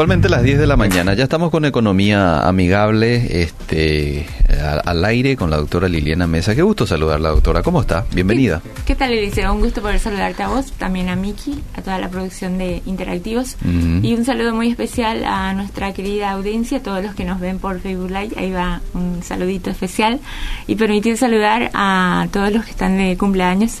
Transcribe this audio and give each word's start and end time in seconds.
puntualmente 0.00 0.30
las 0.30 0.42
10 0.42 0.58
de 0.60 0.66
la 0.66 0.78
mañana. 0.78 1.12
Ya 1.12 1.24
estamos 1.24 1.50
con 1.50 1.66
Economía 1.66 2.48
Amigable 2.48 3.42
este, 3.42 4.26
al, 4.86 5.04
aire 5.04 5.36
con 5.36 5.50
la 5.50 5.58
doctora 5.58 5.90
Liliana 5.90 6.26
Mesa. 6.26 6.54
Qué 6.54 6.62
gusto 6.62 6.86
saludarla, 6.86 7.28
doctora. 7.28 7.62
¿Cómo 7.62 7.82
está? 7.82 8.06
Bienvenida. 8.14 8.62
¿Qué, 8.86 8.94
tal, 8.94 9.12
Eliseo? 9.12 9.52
Un 9.52 9.60
gusto 9.60 9.82
poder 9.82 9.98
saludarte 9.98 10.42
a 10.42 10.48
vos, 10.48 10.72
también 10.72 11.10
a 11.10 11.16
Miki, 11.16 11.62
a 11.76 11.82
toda 11.82 11.98
la 11.98 12.08
producción 12.08 12.56
de 12.56 12.80
Interactivos. 12.86 13.58
Y 14.02 14.14
un 14.14 14.24
saludo 14.24 14.54
muy 14.54 14.70
especial 14.70 15.22
a 15.22 15.52
nuestra 15.52 15.92
querida 15.92 16.30
audiencia, 16.30 16.78
a 16.78 16.82
todos 16.82 17.04
los 17.04 17.14
que 17.14 17.26
nos 17.26 17.38
ven 17.38 17.58
por 17.58 17.78
Facebook 17.78 18.08
Live. 18.10 18.30
Ahí 18.38 18.52
va 18.52 18.80
un 18.94 19.22
saludito 19.22 19.68
especial. 19.68 20.18
Y 20.66 20.76
permitir 20.76 21.18
saludar 21.18 21.70
a 21.74 22.26
todos 22.32 22.50
los 22.50 22.64
que 22.64 22.70
están 22.70 22.96
de 22.96 23.18
cumpleaños. 23.18 23.80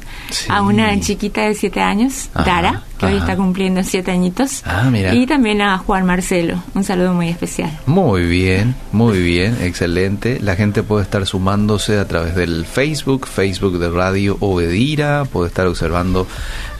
A 0.50 0.60
una 0.60 1.00
chiquita 1.00 1.46
de 1.46 1.54
7 1.54 1.80
años, 1.80 2.28
Tara 2.34 2.82
que 3.00 3.06
hoy 3.06 3.16
está 3.16 3.36
cumpliendo 3.36 3.82
siete 3.82 4.10
añitos. 4.10 4.62
Ah, 4.66 4.88
mira. 4.90 5.14
Y 5.14 5.26
también 5.26 5.62
a 5.62 5.78
Juan 5.78 6.04
Marcelo, 6.04 6.62
un 6.74 6.84
saludo 6.84 7.14
muy 7.14 7.28
especial. 7.28 7.70
Muy 7.86 8.26
bien, 8.26 8.74
muy 8.92 9.22
bien, 9.22 9.56
excelente. 9.62 10.38
La 10.40 10.54
gente 10.54 10.82
puede 10.82 11.04
estar 11.04 11.26
sumándose 11.26 11.98
a 11.98 12.06
través 12.06 12.34
del 12.34 12.66
Facebook, 12.66 13.26
Facebook 13.26 13.78
de 13.78 13.90
Radio 13.90 14.36
Obedira, 14.40 15.24
puede 15.24 15.48
estar 15.48 15.66
observando 15.66 16.26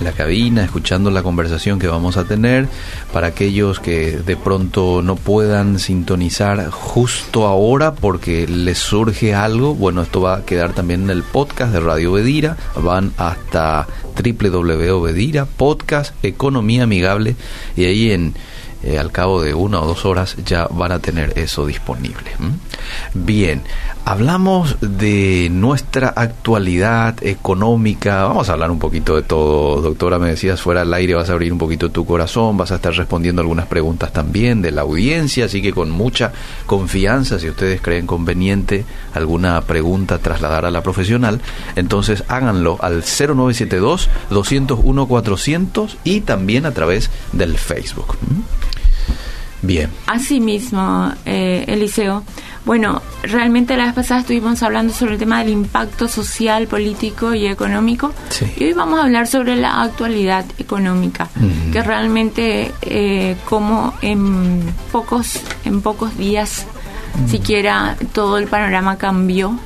la 0.01 0.13
cabina, 0.13 0.63
escuchando 0.65 1.11
la 1.11 1.23
conversación 1.23 1.79
que 1.79 1.89
vamos 1.89 2.17
a 2.17 2.25
tener. 2.25 2.69
Para 3.13 3.29
aquellos 3.29 3.81
que 3.81 4.19
de 4.19 4.37
pronto 4.37 5.03
no 5.03 5.17
puedan 5.17 5.79
sintonizar 5.79 6.71
justo 6.71 7.47
ahora 7.47 7.95
porque 7.95 8.47
les 8.47 8.79
surge 8.79 9.35
algo, 9.35 9.75
bueno, 9.75 10.03
esto 10.03 10.21
va 10.21 10.37
a 10.37 10.45
quedar 10.45 10.73
también 10.73 11.05
en 11.05 11.11
el 11.11 11.23
podcast 11.23 11.73
de 11.73 11.81
Radio 11.81 12.13
Obedira. 12.13 12.57
Van 12.77 13.13
hasta 13.17 13.87
www.obedira 14.21 15.47
podcast 15.47 16.10
Economía 16.23 16.85
Amigable 16.85 17.37
y 17.77 17.85
ahí 17.85 18.11
en 18.11 18.35
eh, 18.83 18.99
al 18.99 19.13
cabo 19.13 19.43
de 19.43 19.55
una 19.55 19.81
o 19.81 19.87
dos 19.87 20.05
horas 20.05 20.37
ya 20.45 20.67
van 20.67 20.93
a 20.93 20.99
tener 20.99 21.39
eso 21.39 21.67
disponible. 21.67 22.31
Bien, 23.13 23.63
hablamos 24.05 24.77
de 24.81 25.49
nuestra 25.51 26.09
actualidad 26.09 27.23
económica, 27.23 28.25
vamos 28.25 28.49
a 28.49 28.55
hablar 28.55 28.71
un 28.71 28.79
poquito 28.79 29.17
de 29.17 29.23
todo, 29.23 29.83
doctora, 29.83 30.19
me 30.19 30.31
decías 30.31 30.61
fuera 30.63 30.81
del 30.81 30.95
aire 30.95 31.15
vas 31.15 31.29
a 31.29 31.35
abrir 31.35 31.53
un 31.53 31.59
poquito 31.59 31.91
tu 31.91 32.07
corazón, 32.07 32.57
vas 32.57 32.73
a 32.73 32.77
estar 32.77 32.95
respondiendo 32.95 33.43
algunas 33.43 33.67
preguntas 33.67 34.13
también 34.13 34.63
de 34.63 34.71
la 34.71 34.83
audiencia, 34.83 35.45
así 35.45 35.61
que 35.61 35.73
con 35.73 35.91
mucha 35.91 36.33
confianza, 36.67 37.39
si 37.39 37.49
ustedes 37.49 37.81
creen 37.81 38.07
conveniente 38.07 38.85
alguna 39.15 39.61
pregunta 39.63 40.19
trasladar 40.19 40.65
a 40.65 40.71
la 40.71 40.83
profesional, 40.83 41.41
entonces 41.77 42.25
háganlo 42.29 42.79
al 42.81 43.03
0972 43.03 44.09
201 44.31 45.07
400 45.07 45.97
y 46.05 46.21
también 46.23 46.67
a 46.67 46.73
través 46.73 47.11
del 47.33 47.59
Facebook. 47.59 48.17
Bien. 49.63 49.91
Asimismo, 50.07 51.13
eh, 51.27 51.65
Eliseo, 51.69 52.25
bueno, 52.65 53.03
realmente 53.23 53.77
la 53.77 53.87
vez 53.87 53.95
pasada 53.95 54.21
estuvimos 54.21 54.63
hablando 54.63 54.93
sobre 54.93 55.15
el 55.15 55.19
tema 55.19 55.39
del 55.41 55.51
impacto 55.51 56.09
social, 56.09 56.67
político 56.67 57.35
y 57.35 57.47
económico. 57.47 58.13
Y 58.57 58.65
hoy 58.65 58.73
vamos 58.73 59.01
a 59.01 59.05
hablar 59.05 59.27
sobre 59.27 59.57
la 59.57 59.83
actualidad 59.83 60.45
económica, 60.59 61.29
que 61.73 61.83
realmente 61.83 62.73
eh, 62.83 63.37
como 63.47 63.95
en 64.03 64.63
pocos, 64.93 65.41
en 65.65 65.81
pocos 65.81 66.17
días 66.17 66.67
siquiera 67.29 67.97
todo 68.13 68.39
el 68.39 68.47
panorama 68.47 68.97
cambió. 68.97 69.59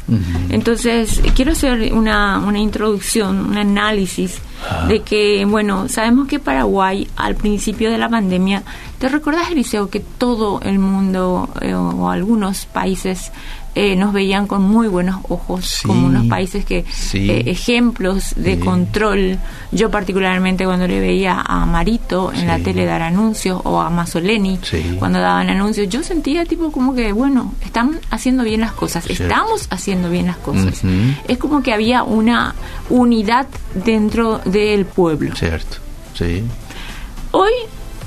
Entonces, 0.50 1.20
quiero 1.34 1.52
hacer 1.52 1.92
una, 1.92 2.38
una 2.38 2.58
introducción, 2.58 3.50
un 3.50 3.56
análisis 3.56 4.38
ah. 4.68 4.86
de 4.86 5.02
que, 5.02 5.44
bueno, 5.44 5.88
sabemos 5.88 6.28
que 6.28 6.38
Paraguay 6.38 7.08
al 7.16 7.34
principio 7.34 7.90
de 7.90 7.98
la 7.98 8.08
pandemia 8.08 8.62
¿Te 8.98 9.08
recuerdas, 9.08 9.50
Eliseo, 9.50 9.90
que 9.90 10.00
todo 10.00 10.60
el 10.62 10.78
mundo 10.78 11.48
eh, 11.60 11.74
o 11.74 12.08
algunos 12.10 12.66
países 12.66 13.32
eh, 13.76 13.96
nos 13.96 14.12
veían 14.12 14.46
con 14.46 14.62
muy 14.62 14.86
buenos 14.86 15.16
ojos, 15.28 15.80
como 15.84 16.06
unos 16.06 16.26
países 16.26 16.64
que 16.64 16.84
eh, 17.14 17.42
ejemplos 17.46 18.34
de 18.36 18.60
control. 18.60 19.38
Yo 19.72 19.90
particularmente 19.90 20.64
cuando 20.64 20.86
le 20.86 21.00
veía 21.00 21.40
a 21.40 21.66
Marito 21.66 22.32
en 22.32 22.46
la 22.46 22.60
tele 22.60 22.84
dar 22.84 23.02
anuncios 23.02 23.60
o 23.64 23.80
a 23.80 23.90
Mazzoleni 23.90 24.60
cuando 25.00 25.18
daban 25.18 25.50
anuncios, 25.50 25.88
yo 25.88 26.04
sentía 26.04 26.44
tipo 26.44 26.70
como 26.70 26.94
que, 26.94 27.12
bueno, 27.12 27.52
están 27.64 27.98
haciendo 28.10 28.44
bien 28.44 28.60
las 28.60 28.72
cosas, 28.72 29.10
estamos 29.10 29.66
haciendo 29.70 30.08
bien 30.08 30.26
las 30.26 30.36
cosas. 30.36 30.82
Es 31.26 31.38
como 31.38 31.60
que 31.64 31.72
había 31.72 32.04
una 32.04 32.54
unidad 32.90 33.48
dentro 33.74 34.40
del 34.44 34.86
pueblo. 34.86 35.34
Cierto, 35.34 35.78
sí. 36.16 36.44
Hoy 37.32 37.50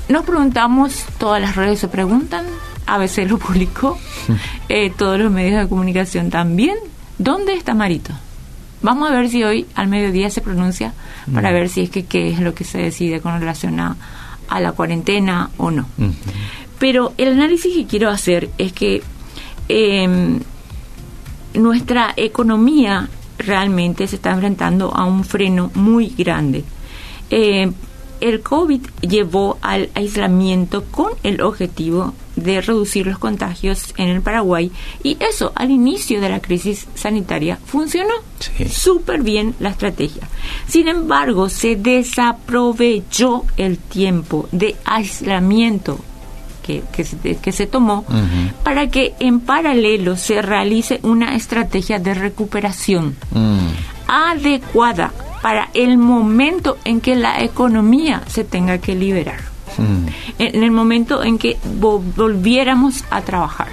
nos 0.08 0.24
preguntamos, 0.24 1.04
todas 1.18 1.40
las 1.40 1.56
redes 1.56 1.80
se 1.80 1.88
preguntan, 1.88 2.44
a 2.86 2.98
veces 2.98 3.30
lo 3.30 3.38
publicó, 3.38 3.98
eh, 4.68 4.90
todos 4.90 5.18
los 5.18 5.30
medios 5.30 5.62
de 5.62 5.68
comunicación 5.68 6.30
también, 6.30 6.76
¿dónde 7.18 7.54
está 7.54 7.74
Marito? 7.74 8.12
Vamos 8.80 9.10
a 9.10 9.14
ver 9.14 9.28
si 9.28 9.42
hoy 9.42 9.66
al 9.74 9.88
mediodía 9.88 10.30
se 10.30 10.40
pronuncia 10.40 10.94
para 11.32 11.50
mm. 11.50 11.52
ver 11.52 11.68
si 11.68 11.82
es 11.82 11.90
que 11.90 12.04
qué 12.06 12.30
es 12.30 12.38
lo 12.38 12.54
que 12.54 12.64
se 12.64 12.78
decide 12.78 13.20
con 13.20 13.38
relación 13.38 13.80
a, 13.80 13.96
la 14.60 14.72
cuarentena 14.72 15.50
o 15.58 15.70
no. 15.70 15.86
Pero 16.78 17.12
el 17.18 17.32
análisis 17.32 17.74
que 17.74 17.86
quiero 17.86 18.08
hacer 18.08 18.48
es 18.56 18.72
que 18.72 19.02
em, 19.68 20.40
nuestra 21.54 22.14
economía 22.16 23.10
realmente 23.36 24.06
se 24.06 24.16
está 24.16 24.30
enfrentando 24.30 24.94
a 24.94 25.04
un 25.04 25.24
freno 25.24 25.70
muy 25.74 26.14
grande. 26.16 26.64
Eh, 27.30 27.70
el 28.20 28.40
COVID 28.40 28.82
llevó 29.00 29.58
al 29.62 29.90
aislamiento 29.94 30.84
con 30.84 31.12
el 31.22 31.40
objetivo 31.40 32.14
de 32.36 32.60
reducir 32.60 33.06
los 33.06 33.18
contagios 33.18 33.94
en 33.96 34.08
el 34.08 34.22
Paraguay 34.22 34.70
y 35.02 35.16
eso 35.20 35.52
al 35.54 35.70
inicio 35.70 36.20
de 36.20 36.28
la 36.28 36.40
crisis 36.40 36.86
sanitaria 36.94 37.58
funcionó 37.64 38.14
súper 38.70 39.22
bien 39.22 39.54
la 39.58 39.70
estrategia. 39.70 40.28
Sin 40.66 40.88
embargo, 40.88 41.48
se 41.48 41.76
desaprovechó 41.76 43.44
el 43.56 43.78
tiempo 43.78 44.48
de 44.52 44.76
aislamiento 44.84 45.98
que, 46.62 46.82
que, 46.92 47.52
se, 47.52 47.66
tomó 47.66 48.04
para 48.62 48.88
que 48.88 49.14
en 49.20 49.40
paralelo 49.40 50.18
se 50.18 50.42
realice 50.42 51.00
una 51.02 51.34
estrategia 51.34 51.98
de 51.98 52.12
recuperación 52.12 53.16
mm. 53.30 53.68
adecuada 54.06 55.14
para 55.42 55.68
el 55.74 55.98
momento 55.98 56.78
en 56.84 57.00
que 57.00 57.14
la 57.14 57.42
economía 57.42 58.22
se 58.26 58.44
tenga 58.44 58.78
que 58.78 58.94
liberar. 58.94 59.40
Mm. 59.76 60.06
En 60.38 60.62
el 60.64 60.70
momento 60.70 61.22
en 61.22 61.38
que 61.38 61.56
volviéramos 61.78 63.04
a 63.10 63.20
trabajar. 63.20 63.68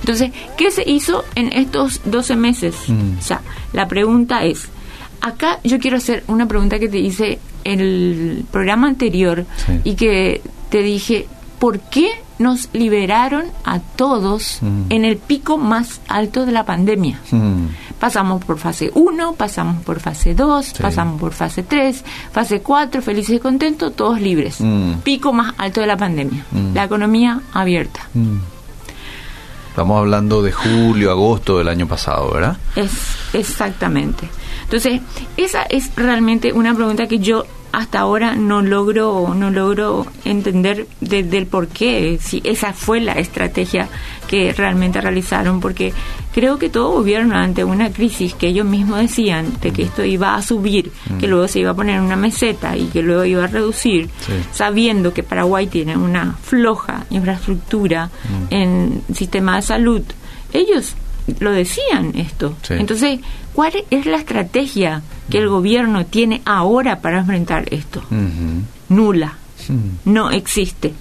Entonces, 0.00 0.32
¿qué 0.56 0.70
se 0.70 0.88
hizo 0.88 1.24
en 1.34 1.52
estos 1.52 2.00
12 2.04 2.36
meses? 2.36 2.74
Mm. 2.88 3.18
O 3.18 3.22
sea, 3.22 3.40
la 3.72 3.86
pregunta 3.86 4.44
es, 4.44 4.68
acá 5.20 5.60
yo 5.62 5.78
quiero 5.78 5.96
hacer 5.96 6.24
una 6.26 6.46
pregunta 6.46 6.78
que 6.78 6.88
te 6.88 6.98
hice 6.98 7.38
en 7.62 7.80
el 7.80 8.44
programa 8.50 8.88
anterior 8.88 9.46
y 9.84 9.94
que 9.94 10.42
te 10.70 10.82
dije, 10.82 11.26
¿por 11.58 11.80
qué 11.80 12.10
nos 12.38 12.68
liberaron 12.72 13.44
a 13.64 13.80
todos 13.80 14.58
mm. 14.60 14.86
en 14.90 15.04
el 15.04 15.16
pico 15.16 15.58
más 15.58 16.00
alto 16.08 16.46
de 16.46 16.52
la 16.52 16.64
pandemia? 16.64 17.20
Pasamos 17.98 18.44
por 18.44 18.58
fase 18.58 18.90
1, 18.94 19.34
pasamos 19.34 19.82
por 19.82 20.00
fase 20.00 20.34
2, 20.34 20.74
pasamos 20.80 21.20
por 21.20 21.32
fase 21.32 21.62
3, 21.62 22.04
fase 22.32 22.60
4, 22.60 23.02
felices 23.02 23.36
y 23.36 23.38
contentos, 23.38 23.94
todos 23.94 24.20
libres. 24.20 24.56
Mm. 24.60 24.94
Pico 25.04 25.32
más 25.32 25.54
alto 25.58 25.80
de 25.80 25.86
la 25.86 25.96
pandemia. 25.96 26.44
Mm. 26.50 26.74
La 26.74 26.84
economía 26.84 27.40
abierta. 27.52 28.08
Mm. 28.14 28.36
Estamos 29.70 29.98
hablando 29.98 30.42
de 30.42 30.52
julio, 30.52 31.10
agosto 31.10 31.58
del 31.58 31.68
año 31.68 31.88
pasado, 31.88 32.30
¿verdad? 32.32 32.56
Es 32.76 32.92
exactamente. 33.32 34.28
Entonces, 34.62 35.00
esa 35.36 35.62
es 35.62 35.90
realmente 35.96 36.52
una 36.52 36.74
pregunta 36.74 37.06
que 37.06 37.18
yo 37.18 37.44
hasta 37.76 38.00
ahora 38.00 38.34
no 38.34 38.62
logro 38.62 39.34
no 39.34 39.50
logro 39.50 40.06
entender 40.24 40.86
del 41.00 41.46
por 41.46 41.68
qué 41.68 42.18
si 42.20 42.40
esa 42.44 42.72
fue 42.72 43.00
la 43.00 43.14
estrategia 43.14 43.88
que 44.28 44.52
realmente 44.52 45.00
realizaron 45.00 45.60
porque 45.60 45.92
creo 46.32 46.58
que 46.58 46.68
todo 46.68 46.92
gobierno 46.92 47.36
ante 47.36 47.64
una 47.64 47.90
crisis 47.90 48.34
que 48.34 48.48
ellos 48.48 48.66
mismos 48.66 49.00
decían 49.00 49.52
de 49.60 49.72
que 49.72 49.82
esto 49.82 50.04
iba 50.04 50.34
a 50.34 50.42
subir 50.42 50.92
que 51.18 51.26
mm. 51.26 51.30
luego 51.30 51.48
se 51.48 51.60
iba 51.60 51.70
a 51.70 51.74
poner 51.74 51.96
en 51.96 52.02
una 52.02 52.16
meseta 52.16 52.76
y 52.76 52.86
que 52.86 53.02
luego 53.02 53.24
iba 53.24 53.44
a 53.44 53.48
reducir 53.48 54.08
sabiendo 54.52 55.12
que 55.12 55.22
Paraguay 55.22 55.66
tiene 55.66 55.96
una 55.96 56.36
floja 56.42 57.06
infraestructura 57.10 58.06
mm. 58.06 58.54
en 58.54 59.02
sistema 59.12 59.56
de 59.56 59.62
salud 59.62 60.02
ellos 60.52 60.94
lo 61.40 61.52
decían 61.52 62.12
esto. 62.14 62.56
Entonces, 62.70 63.20
¿cuál 63.52 63.72
es 63.90 64.06
la 64.06 64.18
estrategia 64.18 65.02
que 65.30 65.38
el 65.38 65.48
gobierno 65.48 66.04
tiene 66.06 66.42
ahora 66.44 67.00
para 67.00 67.20
enfrentar 67.20 67.66
esto? 67.72 68.02
Nula. 68.88 69.34
No 70.04 70.30
existe. 70.30 70.92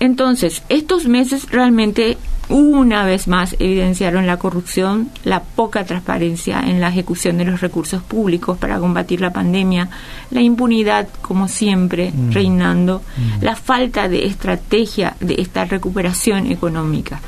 Entonces, 0.00 0.62
estos 0.68 1.06
meses 1.06 1.50
realmente 1.50 2.18
una 2.48 3.04
vez 3.04 3.26
más 3.26 3.56
evidenciaron 3.58 4.26
la 4.26 4.36
corrupción, 4.36 5.10
la 5.24 5.42
poca 5.42 5.84
transparencia 5.84 6.60
en 6.60 6.80
la 6.80 6.88
ejecución 6.90 7.38
de 7.38 7.44
los 7.44 7.60
recursos 7.60 8.02
públicos 8.02 8.56
para 8.56 8.78
combatir 8.78 9.20
la 9.20 9.32
pandemia, 9.32 9.88
la 10.30 10.42
impunidad, 10.42 11.08
como 11.22 11.48
siempre, 11.48 12.12
Mm. 12.14 12.30
reinando, 12.30 13.02
la 13.40 13.56
falta 13.56 14.08
de 14.08 14.26
estrategia 14.26 15.16
de 15.18 15.34
esta 15.38 15.64
recuperación 15.64 16.50
económica. 16.52 17.20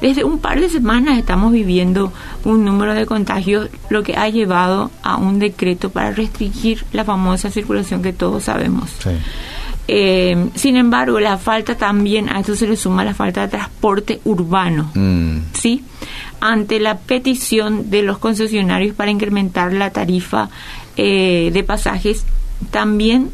Desde 0.00 0.22
un 0.24 0.38
par 0.38 0.60
de 0.60 0.68
semanas 0.68 1.18
estamos 1.18 1.52
viviendo 1.52 2.12
un 2.44 2.64
número 2.64 2.94
de 2.94 3.04
contagios, 3.06 3.68
lo 3.90 4.02
que 4.02 4.14
ha 4.16 4.28
llevado 4.28 4.90
a 5.02 5.16
un 5.16 5.38
decreto 5.40 5.90
para 5.90 6.12
restringir 6.12 6.84
la 6.92 7.04
famosa 7.04 7.50
circulación 7.50 8.02
que 8.02 8.12
todos 8.12 8.44
sabemos. 8.44 8.90
Sí. 9.02 9.10
Eh, 9.90 10.50
sin 10.54 10.76
embargo, 10.76 11.18
la 11.18 11.38
falta 11.38 11.74
también, 11.76 12.28
a 12.28 12.40
esto 12.40 12.54
se 12.54 12.68
le 12.68 12.76
suma 12.76 13.04
la 13.04 13.14
falta 13.14 13.40
de 13.42 13.48
transporte 13.48 14.20
urbano, 14.24 14.90
Mm, 14.94 15.38
¿sí? 15.54 15.82
Ante 16.40 16.78
la 16.78 16.98
petición 16.98 17.90
de 17.90 18.02
los 18.02 18.18
concesionarios 18.18 18.94
para 18.94 19.10
incrementar 19.10 19.72
la 19.72 19.90
tarifa 19.90 20.50
eh, 20.96 21.50
de 21.52 21.62
pasajes, 21.64 22.24
también 22.70 23.30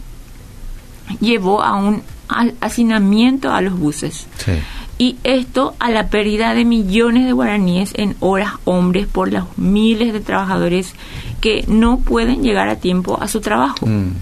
llevó 1.20 1.62
a 1.62 1.75
un 1.76 2.02
ha- 2.28 2.46
hacinamiento 2.60 3.52
a 3.52 3.60
los 3.60 3.78
buses. 3.78 4.26
sí. 4.38 4.52
Y 4.96 5.17
esto 5.25 5.75
a 5.81 5.91
la 5.91 6.08
pérdida 6.08 6.55
de 6.55 6.64
millones 6.64 7.26
de 7.26 7.32
guaraníes 7.32 7.93
en 7.96 8.14
horas 8.20 8.52
hombres 8.64 9.06
por 9.06 9.32
los 9.32 9.44
miles 9.58 10.12
de 10.12 10.20
trabajadores 10.20 10.94
que 11.41 11.64
no 11.67 11.99
pueden 11.99 12.43
llegar 12.43 12.69
a 12.69 12.76
tiempo 12.76 13.19
a 13.20 13.26
su 13.29 13.41
trabajo. 13.41 13.87
Mm, 13.87 14.12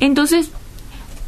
Entonces, 0.00 0.50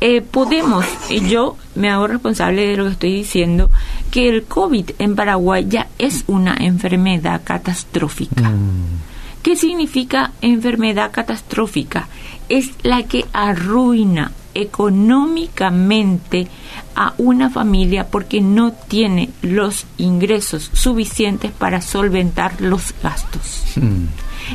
eh, 0.01 0.23
podemos, 0.23 0.85
y 1.09 1.21
yo 1.29 1.57
me 1.75 1.91
hago 1.91 2.07
responsable 2.07 2.67
de 2.67 2.77
lo 2.77 2.85
que 2.85 2.91
estoy 2.93 3.13
diciendo, 3.13 3.71
que 4.11 4.29
el 4.29 4.45
COVID 4.45 4.91
en 4.99 5.15
Paraguay 5.15 5.67
ya 5.69 5.89
es 5.99 6.25
una 6.27 6.57
enfermedad 6.59 7.43
catastrófica. 7.45 8.49
mm, 8.49 9.43
¿Qué 9.43 9.57
significa 9.57 10.33
enfermedad 10.41 11.11
catastrófica? 11.13 12.09
Es 12.49 12.71
la 12.83 13.03
que 13.03 13.27
arruina 13.33 14.33
económicamente 14.55 16.49
a 16.95 17.15
una 17.19 17.51
familia 17.51 18.07
porque 18.09 18.41
no 18.41 18.73
tiene 18.73 19.31
los 19.43 19.87
ingresos 19.99 20.71
suficientes 20.73 21.51
para 21.53 21.81
solventar 21.81 22.61
los 22.61 22.95
gastos. 23.03 23.65
mm. 23.77 24.05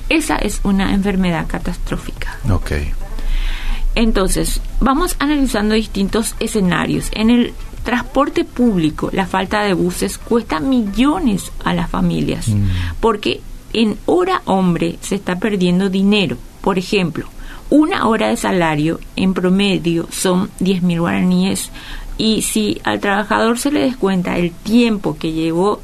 Esa 0.10 0.36
es 0.38 0.62
una 0.64 0.94
enfermedad 0.94 1.48
catastrófica. 1.48 2.38
Ok. 2.52 2.72
Entonces, 3.96 4.62
vamos 4.80 5.16
analizando 5.20 5.74
distintos 5.76 6.36
escenarios. 6.40 7.10
En 7.14 7.30
el 7.30 7.54
transporte 7.84 8.44
público, 8.46 9.10
la 9.12 9.26
falta 9.26 9.64
de 9.64 9.74
buses 9.74 10.18
cuesta 10.18 10.60
millones 10.60 11.52
a 11.64 11.74
las 11.74 11.90
familias, 11.90 12.48
Mm. 12.50 12.68
porque 13.00 13.42
en 13.74 13.98
hora 14.06 14.42
hombre 14.46 14.98
se 15.02 15.16
está 15.16 15.38
perdiendo 15.40 15.90
dinero. 15.90 16.38
Por 16.62 16.78
ejemplo, 16.78 17.28
una 17.70 18.08
hora 18.08 18.28
de 18.30 18.38
salario 18.38 19.00
en 19.16 19.34
promedio 19.34 20.08
son 20.12 20.50
10 20.60 20.82
mil 20.84 21.00
guaraníes 21.02 21.72
y 22.18 22.42
si 22.42 22.80
al 22.84 23.00
trabajador 23.00 23.58
se 23.60 23.72
le 23.72 23.82
descuenta 23.82 24.38
el 24.38 24.52
tiempo 24.52 25.18
que 25.18 25.32
llevó 25.32 25.82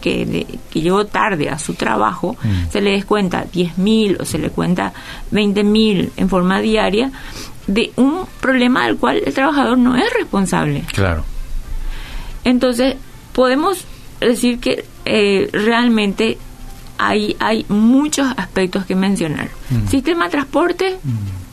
que, 0.00 0.24
de- 0.26 0.46
que 0.70 0.80
llegó 0.80 1.06
tarde 1.06 1.48
a 1.50 1.58
su 1.58 1.74
trabajo, 1.74 2.36
Mm. 2.44 2.70
se 2.70 2.80
le 2.80 2.92
descuenta 2.92 3.44
10 3.52 3.78
mil 3.78 4.16
o 4.20 4.24
se 4.24 4.38
le 4.38 4.50
cuenta 4.50 4.92
20 5.32 5.64
mil 5.64 6.12
en 6.16 6.28
forma 6.28 6.60
diaria 6.60 7.10
de 7.66 7.92
un 7.96 8.24
problema 8.40 8.86
del 8.86 8.96
cual 8.96 9.20
el 9.26 9.34
trabajador 9.34 9.76
no 9.78 9.96
es 9.96 10.12
responsable. 10.14 10.84
Claro. 10.92 11.24
Entonces, 12.44 12.96
podemos 13.32 13.84
decir 14.20 14.58
que 14.60 14.84
eh, 15.04 15.48
realmente 15.52 16.38
hay, 16.98 17.36
hay 17.38 17.64
muchos 17.68 18.26
aspectos 18.36 18.84
que 18.86 18.94
mencionar. 18.94 19.48
Mm. 19.70 19.88
Sistema 19.88 20.24
de 20.26 20.30
transporte, 20.32 20.96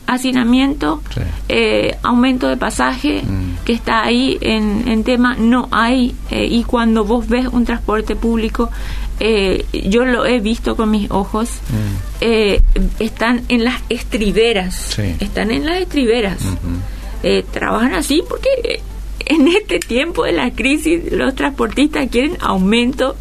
hacinamiento, 0.06 1.02
Sí. 1.14 1.20
eh, 1.48 1.96
aumento 2.02 2.48
de 2.48 2.56
pasaje, 2.56 3.22
Mm. 3.26 3.64
que 3.64 3.72
está 3.72 4.04
ahí 4.04 4.38
en, 4.40 4.86
en 4.88 5.02
tema, 5.04 5.34
no 5.36 5.68
hay, 5.70 6.14
eh, 6.30 6.46
y 6.50 6.62
cuando 6.64 7.04
vos 7.04 7.28
ves 7.28 7.48
un 7.50 7.64
transporte 7.64 8.14
público, 8.16 8.70
eh, 9.18 9.64
yo 9.72 10.04
lo 10.04 10.26
he 10.26 10.40
visto 10.40 10.76
con 10.76 10.90
mis 10.90 11.10
ojos, 11.10 11.48
Mm. 11.70 12.22
están 13.02 13.42
en 13.48 13.64
las 13.64 13.80
estriberas, 13.88 14.74
Sí. 14.96 15.14
están 15.20 15.50
en 15.50 15.66
las 15.66 15.80
estriberas. 15.80 16.38
Trabajan 17.52 17.94
así 17.94 18.22
porque 18.28 18.82
en 19.24 19.48
este 19.48 19.80
tiempo 19.80 20.24
de 20.24 20.32
la 20.32 20.52
crisis 20.52 21.10
los 21.10 21.34
transportistas 21.34 22.08
quieren 22.08 22.36
aumento 22.40 23.16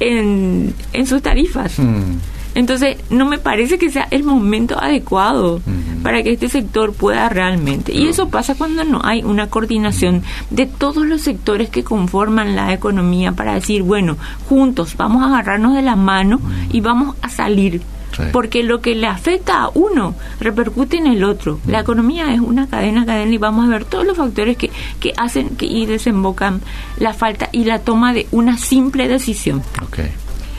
en, 0.00 0.74
en 0.92 1.06
sus 1.06 1.22
tarifas. 1.22 1.78
Mm. 1.78 2.18
Entonces, 2.56 2.96
no 3.10 3.26
me 3.26 3.36
parece 3.36 3.76
que 3.76 3.90
sea 3.90 4.08
el 4.10 4.24
momento 4.24 4.80
adecuado 4.80 5.56
Ujú. 5.56 6.02
para 6.02 6.22
que 6.22 6.32
este 6.32 6.48
sector 6.48 6.94
pueda 6.94 7.28
realmente. 7.28 7.92
Y 7.92 8.08
eso 8.08 8.30
pasa 8.30 8.54
cuando 8.54 8.82
no 8.82 9.02
hay 9.04 9.22
una 9.22 9.48
coordinación 9.50 10.22
de 10.48 10.64
todos 10.64 11.04
los 11.04 11.20
sectores 11.20 11.68
que 11.68 11.84
conforman 11.84 12.56
la 12.56 12.72
economía 12.72 13.32
para 13.32 13.52
decir, 13.52 13.82
bueno, 13.82 14.16
juntos 14.48 14.96
vamos 14.96 15.22
a 15.22 15.26
agarrarnos 15.26 15.74
de 15.74 15.82
la 15.82 15.96
mano 15.96 16.40
y 16.72 16.80
vamos 16.80 17.14
a 17.20 17.28
salir. 17.28 17.82
Sí. 18.14 18.22
Porque 18.32 18.62
lo 18.62 18.80
que 18.80 18.94
le 18.94 19.06
afecta 19.06 19.62
a 19.62 19.70
uno 19.74 20.14
repercute 20.40 20.96
en 20.96 21.06
el 21.06 21.24
otro. 21.24 21.60
La 21.66 21.80
economía 21.80 22.32
es 22.32 22.40
una 22.40 22.66
cadena, 22.66 23.04
cadena 23.04 23.32
y 23.32 23.38
vamos 23.38 23.66
a 23.66 23.68
ver 23.68 23.84
todos 23.84 24.06
los 24.06 24.16
factores 24.16 24.56
que, 24.56 24.70
que 25.00 25.12
hacen 25.16 25.50
que, 25.56 25.66
y 25.66 25.86
desembocan 25.86 26.62
la 26.98 27.12
falta 27.12 27.48
y 27.52 27.64
la 27.64 27.80
toma 27.80 28.14
de 28.14 28.26
una 28.30 28.56
simple 28.56 29.08
decisión. 29.08 29.62
Ok. 29.82 29.98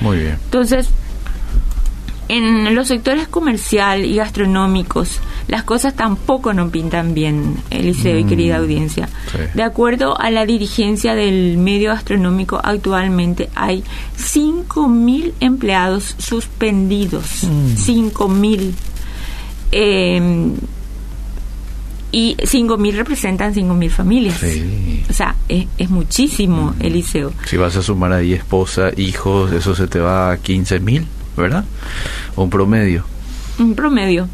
Muy 0.01 0.17
bien. 0.17 0.37
Entonces, 0.45 0.89
en 2.29 2.75
los 2.75 2.87
sectores 2.89 3.27
comercial 3.27 4.03
y 4.05 4.15
gastronómicos, 4.15 5.19
las 5.47 5.63
cosas 5.63 5.95
tampoco 5.95 6.53
no 6.53 6.69
pintan 6.69 7.13
bien, 7.13 7.55
Eliseo 7.69 8.17
y 8.17 8.23
Mm, 8.25 8.27
querida 8.29 8.57
audiencia. 8.57 9.07
sí. 9.31 9.37
De 9.53 9.63
acuerdo 9.63 10.19
a 10.19 10.29
la 10.29 10.45
dirigencia 10.45 11.15
del 11.15 11.57
medio 11.57 11.91
gastronómico, 11.91 12.59
actualmente 12.63 13.49
hay 13.55 13.83
5.000 14.17 15.33
empleados 15.39 16.15
suspendidos. 16.17 17.43
Mm. 17.43 17.75
5.000. 17.75 18.73
Eh, 19.71 20.51
y 22.11 22.35
5.000 22.37 22.95
representan 22.95 23.53
5.000 23.53 23.89
familias. 23.89 24.39
Sí. 24.39 25.03
O 25.09 25.13
sea, 25.13 25.35
es, 25.49 25.67
es 25.77 25.89
muchísimo, 25.89 26.73
Eliseo. 26.79 27.33
Si 27.45 27.57
vas 27.57 27.75
a 27.75 27.83
sumar 27.83 28.13
ahí 28.13 28.33
esposa, 28.33 28.91
hijos, 28.97 29.51
eso 29.51 29.75
se 29.75 29.87
te 29.87 29.99
va 29.99 30.31
a 30.31 30.37
15 30.37 30.79
¿verdad? 31.37 31.63
Un 32.35 32.49
promedio. 32.49 33.03
un 33.59 33.75
promedio. 33.75 34.27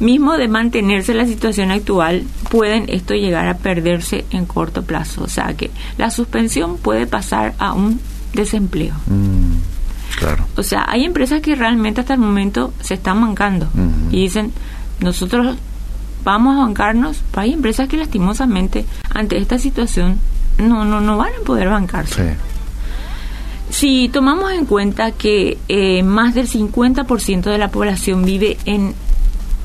Mismo 0.00 0.36
de 0.36 0.48
mantenerse 0.48 1.14
la 1.14 1.24
situación 1.26 1.70
actual, 1.70 2.24
pueden 2.50 2.84
esto 2.88 3.14
llegar 3.14 3.48
a 3.48 3.56
perderse 3.58 4.24
en 4.30 4.44
corto 4.44 4.82
plazo. 4.82 5.22
O 5.24 5.28
sea 5.28 5.54
que 5.54 5.70
la 5.96 6.10
suspensión 6.10 6.76
puede 6.76 7.06
pasar 7.06 7.54
a 7.58 7.72
un 7.72 8.00
desempleo. 8.34 8.94
Mm, 9.06 10.18
claro. 10.18 10.46
O 10.56 10.62
sea, 10.62 10.84
hay 10.88 11.04
empresas 11.04 11.40
que 11.40 11.54
realmente 11.54 12.00
hasta 12.02 12.14
el 12.14 12.20
momento 12.20 12.74
se 12.80 12.94
están 12.94 13.20
bancando 13.20 13.66
Ujú. 13.66 14.10
y 14.10 14.22
dicen, 14.22 14.52
nosotros 15.00 15.56
vamos 16.24 16.56
a 16.56 16.60
bancarnos, 16.60 17.22
pero 17.30 17.42
hay 17.42 17.52
empresas 17.54 17.88
que 17.88 17.96
lastimosamente 17.96 18.84
ante 19.14 19.38
esta 19.38 19.58
situación 19.58 20.18
no, 20.58 20.84
no, 20.84 21.00
no 21.00 21.16
van 21.16 21.32
a 21.40 21.44
poder 21.44 21.68
bancarse. 21.70 22.32
Sí. 22.32 22.36
Si 23.70 24.08
tomamos 24.08 24.52
en 24.52 24.64
cuenta 24.64 25.12
que 25.12 25.58
eh, 25.68 26.02
más 26.02 26.34
del 26.34 26.48
50% 26.48 27.42
de 27.42 27.58
la 27.58 27.68
población 27.68 28.24
vive 28.24 28.56
en 28.64 28.94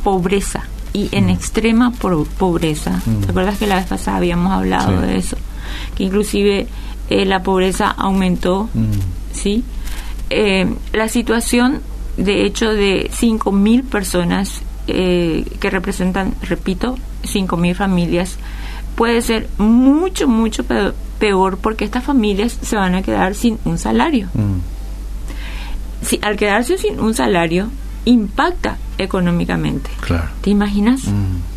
pobreza 0.04 0.64
y 0.94 1.08
en 1.12 1.30
extrema 1.30 1.92
po- 1.92 2.26
pobreza, 2.38 3.02
Mm. 3.06 3.22
¿te 3.22 3.30
acuerdas 3.30 3.58
que 3.58 3.68
la 3.68 3.76
vez 3.76 3.86
pasada 3.86 4.18
habíamos 4.18 4.52
hablado 4.52 5.00
Sí. 5.02 5.08
de 5.08 5.18
eso? 5.18 5.38
Que 5.96 6.04
inclusive 6.06 6.68
eh, 7.10 7.26
la 7.26 7.44
pobreza 7.44 7.90
aumentó, 7.90 8.70
Mm, 8.74 8.92
¿sí? 9.34 9.64
Eh, 10.30 10.74
la 10.94 11.08
situación, 11.10 11.82
de 12.18 12.46
hecho, 12.46 12.70
de 12.74 13.10
5.000 13.14 13.84
personas 13.84 14.62
eh, 14.88 15.46
que 15.60 15.70
representan, 15.70 16.34
repito, 16.42 16.98
5.000 17.24 17.76
familias, 17.76 18.38
puede 18.96 19.22
ser 19.22 19.48
mucho, 19.58 20.28
mucho 20.28 20.64
pe- 20.64 20.92
peor 21.20 21.58
porque 21.58 21.86
estas 21.86 22.04
familias 22.04 22.58
se 22.62 22.76
van 22.76 22.96
a 22.96 23.02
quedar 23.02 23.36
sin 23.36 23.58
un 23.66 23.78
salario. 23.78 24.28
mm, 24.34 24.60
Si, 26.06 26.20
al 26.24 26.36
quedarse 26.36 26.78
sin 26.78 27.00
un 27.00 27.14
salario, 27.14 27.68
impacta 28.06 28.78
económicamente. 28.98 29.90
claro. 30.02 30.30
¿Te 30.42 30.50
imaginas? 30.50 31.06
Mm, 31.06 31.52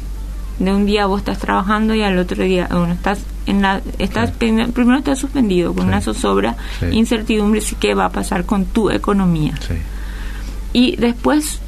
De 0.65 0.73
un 0.73 0.87
día 0.87 1.07
vos 1.07 1.19
estás 1.19 1.39
trabajando 1.41 1.97
y 1.97 2.03
al 2.05 2.17
otro 2.17 2.45
día, 2.45 2.69
bueno, 2.71 2.93
estás 2.93 3.25
en 3.47 3.61
la, 3.63 3.81
estás 3.99 4.31
Sí. 4.31 4.37
primero 4.73 4.99
estás 4.99 5.19
suspendido 5.19 5.73
con 5.75 5.83
Sí. 5.83 5.89
una 5.89 6.01
zozobra, 6.01 6.57
Sí. 6.79 6.87
incertidumbre 6.93 7.61
si 7.61 7.75
qué 7.75 7.93
va 7.95 8.05
a 8.05 8.11
pasar 8.13 8.45
con 8.47 8.65
tu 8.67 8.89
economía. 8.91 9.55
sí. 9.67 9.75
Y 10.73 10.95
después 10.97 11.59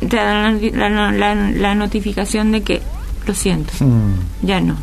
te 0.00 0.16
dan 0.16 0.60
la, 0.74 0.88
la- 0.90 1.12
la- 1.12 1.34
la 1.34 1.74
notificación 1.76 2.50
de 2.50 2.62
que, 2.62 2.82
lo 3.28 3.34
siento, 3.34 3.72
Mm, 3.84 4.46
ya 4.46 4.60
no. 4.60 4.76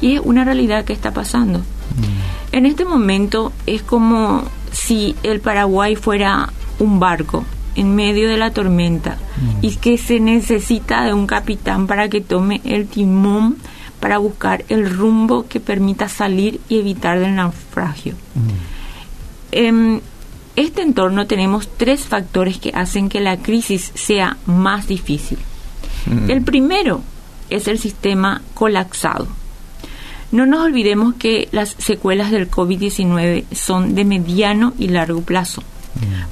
Y 0.00 0.14
es 0.14 0.20
una 0.22 0.44
realidad 0.44 0.84
que 0.84 0.92
está 0.92 1.12
pasando. 1.12 1.62
En 2.50 2.66
este 2.66 2.84
momento 2.84 3.52
es 3.66 3.82
como 3.82 4.42
si 4.72 5.14
el 5.22 5.40
Paraguay 5.40 5.94
fuera 5.96 6.52
un 6.78 6.98
barco 6.98 7.44
en 7.74 7.94
medio 7.94 8.28
de 8.28 8.36
la 8.36 8.50
tormenta 8.50 9.16
y 9.60 9.76
que 9.76 9.96
se 9.96 10.20
necesita 10.20 11.04
de 11.04 11.14
un 11.14 11.26
capitán 11.26 11.86
para 11.86 12.08
que 12.08 12.20
tome 12.20 12.60
el 12.64 12.86
timón 12.86 13.56
para 14.00 14.18
buscar 14.18 14.64
el 14.68 14.90
rumbo 14.90 15.46
que 15.46 15.60
permita 15.60 16.08
salir 16.08 16.60
y 16.68 16.78
evitar 16.80 17.18
el 17.18 17.34
naufragio. 17.36 18.14
En 19.52 20.02
este 20.56 20.82
entorno 20.82 21.26
tenemos 21.26 21.68
tres 21.76 22.00
factores 22.04 22.58
que 22.58 22.72
hacen 22.74 23.08
que 23.08 23.20
la 23.20 23.36
crisis 23.36 23.92
sea 23.94 24.36
más 24.46 24.88
difícil. 24.88 25.38
El 26.28 26.42
primero 26.42 27.02
es 27.54 27.68
el 27.68 27.78
sistema 27.78 28.42
colapsado. 28.54 29.28
No 30.30 30.46
nos 30.46 30.64
olvidemos 30.64 31.14
que 31.14 31.48
las 31.52 31.76
secuelas 31.78 32.30
del 32.30 32.50
COVID-19 32.50 33.44
son 33.52 33.94
de 33.94 34.04
mediano 34.04 34.72
y 34.78 34.88
largo 34.88 35.20
plazo. 35.20 35.62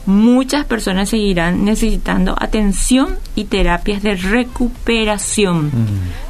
Muchas 0.06 0.64
personas 0.64 1.10
seguirán 1.10 1.64
necesitando 1.64 2.34
atención 2.38 3.16
y 3.36 3.44
terapias 3.44 4.02
de 4.02 4.16
recuperación. 4.16 5.70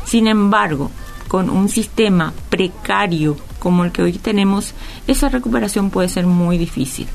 Sin 0.05 0.27
embargo, 0.27 0.91
con 1.29 1.49
un 1.49 1.69
sistema 1.69 2.33
precario 2.49 3.37
como 3.61 3.85
el 3.85 3.93
que 3.93 4.03
hoy 4.03 4.15
tenemos, 4.15 4.75
esa 5.07 5.29
recuperación 5.29 5.91
puede 5.91 6.09
ser 6.09 6.27
muy 6.27 6.59
difícil. 6.59 7.07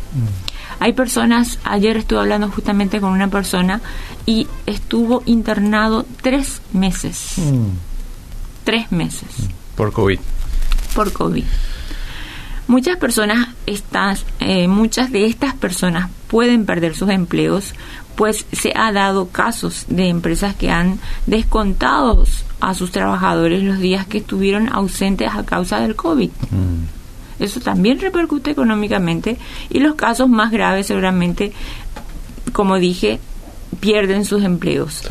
Hay 0.79 0.93
personas, 0.93 1.59
ayer 1.63 1.97
estuve 1.97 2.19
hablando 2.19 2.49
justamente 2.49 2.99
con 2.99 3.11
una 3.11 3.27
persona 3.29 3.81
y 4.25 4.47
estuvo 4.65 5.23
internado 5.25 6.05
tres 6.21 6.61
meses. 6.73 7.35
Tres 8.63 8.91
meses. 8.91 9.29
Por 9.75 9.91
COVID. 9.91 10.19
Por 10.95 11.11
COVID. 11.11 11.43
Muchas 12.67 12.97
personas, 12.97 13.49
estas, 13.67 14.25
eh, 14.39 14.67
muchas 14.67 15.11
de 15.11 15.27
estas 15.27 15.53
personas 15.53 16.09
pueden 16.27 16.65
perder 16.65 16.95
sus 16.95 17.09
empleos, 17.09 17.75
pues 18.15 18.47
se 18.51 18.73
ha 18.75 18.91
dado 18.91 19.27
casos 19.29 19.85
de 19.87 20.09
empresas 20.09 20.55
que 20.55 20.71
han 20.71 20.99
descontado 21.27 22.25
a 22.61 22.73
sus 22.73 22.91
trabajadores 22.91 23.63
los 23.63 23.79
días 23.79 24.07
que 24.07 24.19
estuvieron 24.19 24.69
ausentes 24.73 25.29
a 25.31 25.45
causa 25.45 25.79
del 25.79 25.95
COVID. 25.95 26.31
Mm. 26.49 27.04
Eso 27.39 27.59
también 27.59 27.99
repercute 27.99 28.51
económicamente 28.51 29.37
y 29.69 29.79
los 29.79 29.95
casos 29.95 30.29
más 30.29 30.51
graves 30.51 30.87
seguramente, 30.87 31.51
como 32.53 32.77
dije, 32.77 33.19
pierden 33.79 34.25
sus 34.25 34.43
empleos. 34.43 35.01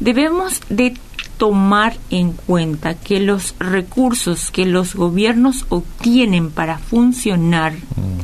Debemos 0.00 0.60
de 0.68 0.94
tomar 1.40 1.96
en 2.10 2.32
cuenta 2.32 2.94
que 2.94 3.18
los 3.20 3.54
recursos 3.58 4.50
que 4.50 4.66
los 4.66 4.94
gobiernos 4.94 5.64
obtienen 5.70 6.50
para 6.50 6.76
funcionar 6.76 7.72
mm. 7.72 8.20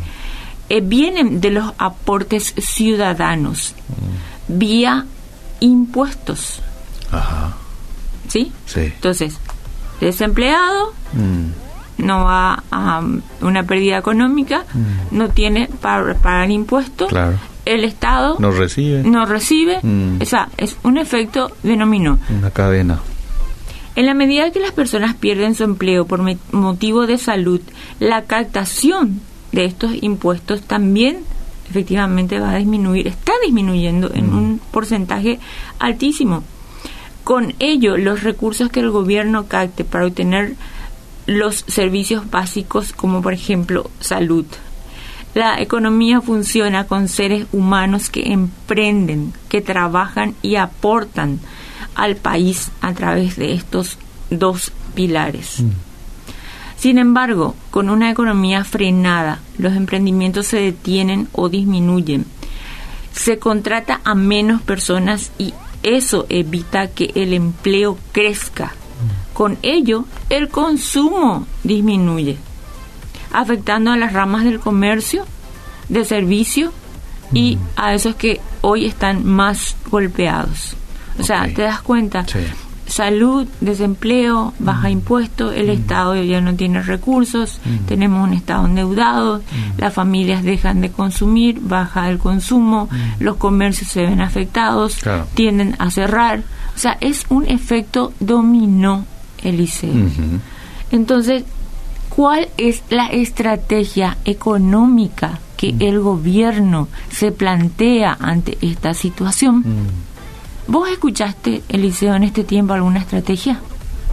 eh, 0.69 0.81
vienen 0.83 1.41
de 1.41 1.51
los 1.51 1.73
aportes 1.79 2.55
ciudadanos 2.59 3.75
mm. 3.89 4.59
vía 4.59 5.07
impuestos. 5.61 6.61
Ajá. 7.11 7.57
¿Sí? 8.29 8.53
Sí. 8.67 8.81
Entonces, 8.81 9.39
desempleado, 10.01 10.93
mm. 11.15 11.66
No 11.99 12.25
va 12.25 12.63
a 12.71 13.03
una 13.41 13.63
pérdida 13.65 13.99
económica, 13.99 14.65
no 15.11 15.29
tiene 15.31 15.69
para 15.81 16.15
pagar 16.15 16.51
impuestos. 16.51 17.09
Claro 17.09 17.39
el 17.67 17.85
Estado 17.85 18.37
no 18.39 18.53
recibe. 18.53 19.03
No 19.03 19.27
recibe. 19.27 19.81
Mm. 19.83 20.23
O 20.23 20.25
sea, 20.25 20.49
es 20.57 20.77
un 20.85 20.97
efecto 20.97 21.51
de 21.63 21.77
dominó. 21.77 22.19
Una 22.31 22.51
cadena. 22.51 23.01
En 23.97 24.07
la 24.07 24.15
medida 24.15 24.51
que 24.53 24.61
las 24.61 24.73
personas 24.73 25.15
pierden 25.15 25.55
su 25.55 25.65
empleo 25.65 26.07
por 26.07 26.21
motivo 26.53 27.07
de 27.07 27.19
salud, 27.19 27.61
la 27.99 28.23
captación 28.25 29.21
de 29.53 29.65
estos 29.65 29.93
impuestos 30.03 30.63
también 30.63 31.19
efectivamente 31.69 32.39
va 32.39 32.53
a 32.53 32.57
disminuir, 32.57 33.09
está 33.09 33.33
disminuyendo 33.45 34.11
en 34.15 34.31
mm. 34.31 34.39
un 34.39 34.61
porcentaje 34.71 35.41
altísimo. 35.79 36.45
Con 37.25 37.55
ello, 37.59 37.97
los 37.97 38.23
recursos 38.23 38.69
que 38.71 38.79
el 38.79 38.91
gobierno 38.91 39.47
capte 39.49 39.83
para 39.83 40.07
obtener 40.07 40.55
los 41.27 41.65
servicios 41.67 42.31
básicos 42.31 42.93
como 42.93 43.23
por 43.23 43.33
ejemplo 43.33 43.91
salud, 44.01 44.47
la 45.35 45.61
economía 45.61 46.23
funciona 46.23 46.87
con 46.87 47.09
seres 47.09 47.47
humanos 47.53 48.09
que 48.09 48.33
emprenden, 48.33 49.35
que 49.51 49.61
trabajan 49.61 50.35
y 50.41 50.57
aportan 50.57 51.41
al 51.95 52.17
país 52.17 52.71
a 52.81 52.95
través 52.95 53.37
de 53.37 53.53
estos 53.53 53.99
dos 54.31 54.73
pilares. 54.95 55.61
Mm. 55.61 55.71
Sin 56.79 56.99
embargo, 56.99 57.55
con 57.71 57.91
una 57.91 58.11
economía 58.11 58.65
frenada, 58.65 59.41
los 59.59 59.75
emprendimientos 59.75 60.47
se 60.47 60.59
detienen 60.59 61.29
o 61.33 61.49
disminuyen. 61.49 62.27
Se 63.13 63.39
contrata 63.39 64.01
a 64.05 64.15
menos 64.15 64.63
personas 64.63 65.33
y 65.39 65.53
eso 65.83 66.27
evita 66.29 66.89
que 66.89 67.13
el 67.15 67.33
empleo 67.33 67.99
crezca. 68.13 68.73
Mm. 69.37 69.39
Con 69.39 69.59
ello, 69.63 70.05
el 70.31 70.49
consumo 70.49 71.47
disminuye 71.63 72.39
afectando 73.33 73.91
a 73.91 73.97
las 73.97 74.13
ramas 74.15 74.45
del 74.45 74.61
comercio, 74.61 75.27
de 75.89 76.05
servicio 76.05 76.73
y 77.33 77.57
mm. 77.57 77.61
a 77.77 77.95
esos 77.95 78.15
que 78.15 78.41
hoy 78.63 78.87
están 78.87 79.27
más 79.27 79.77
golpeados. 79.91 80.75
O 81.19 81.23
sea, 81.23 81.45
te 81.53 81.63
das 81.63 81.83
cuenta, 81.83 82.25
salud, 82.87 83.47
desempleo, 83.61 84.55
baja 84.59 84.89
mm. 84.89 84.93
impuesto, 84.93 85.53
el 85.53 85.67
mm. 85.67 85.71
Estado 85.71 86.23
ya 86.23 86.41
no 86.41 86.55
tiene 86.55 86.83
recursos, 86.83 87.61
tenemos 87.87 88.27
un 88.27 88.35
Estado 88.35 88.67
endeudado, 88.67 89.43
las 89.77 89.93
familias 89.93 90.43
dejan 90.43 90.81
de 90.81 90.91
consumir, 90.91 91.59
baja 91.61 92.09
el 92.11 92.19
consumo, 92.19 92.89
los 93.19 93.37
comercios 93.37 93.91
se 93.91 94.03
ven 94.03 94.21
afectados, 94.21 94.99
tienden 95.35 95.77
a 95.79 95.91
cerrar. 95.91 96.43
O 96.75 96.79
sea, 96.79 96.99
es 97.01 97.25
un 97.31 97.47
efecto 97.47 98.13
dominó, 98.21 99.07
Eliseo. 99.43 99.93
Entonces, 100.91 101.45
¿Cuál 102.17 102.49
es 102.57 102.83
la 102.89 103.09
estrategia 103.09 104.17
económica 104.25 105.39
que 105.59 105.75
mm. 105.75 105.83
el 105.83 106.01
gobierno 106.01 106.89
se 107.11 107.31
plantea 107.31 108.17
ante 108.19 108.57
esta 108.63 108.95
situación? 108.95 109.59
Mm. 109.59 110.73
¿Vos 110.73 110.89
escuchaste, 110.89 111.63
Eliseo, 111.69 112.15
en 112.15 112.23
este 112.23 112.43
tiempo 112.43 112.73
alguna 112.73 113.01
estrategia? 113.01 113.61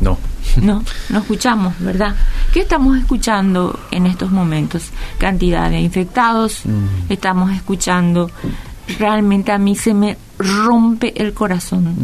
No. 0.02 0.18
No, 0.62 0.84
no 1.10 1.20
escuchamos, 1.20 1.74
¿verdad? 1.80 2.16
¿Qué 2.54 2.60
estamos 2.60 2.96
escuchando 2.98 3.80
en 3.90 4.06
estos 4.06 4.30
momentos? 4.30 4.90
Cantidad 5.18 5.70
de 5.70 5.80
infectados, 5.80 6.66
mm. 6.66 7.12
estamos 7.12 7.52
escuchando, 7.54 8.30
realmente 9.00 9.52
a 9.52 9.58
mí 9.58 9.76
se 9.76 9.94
me 9.94 10.18
rompe 10.38 11.14
el 11.16 11.34
corazón. 11.34 11.96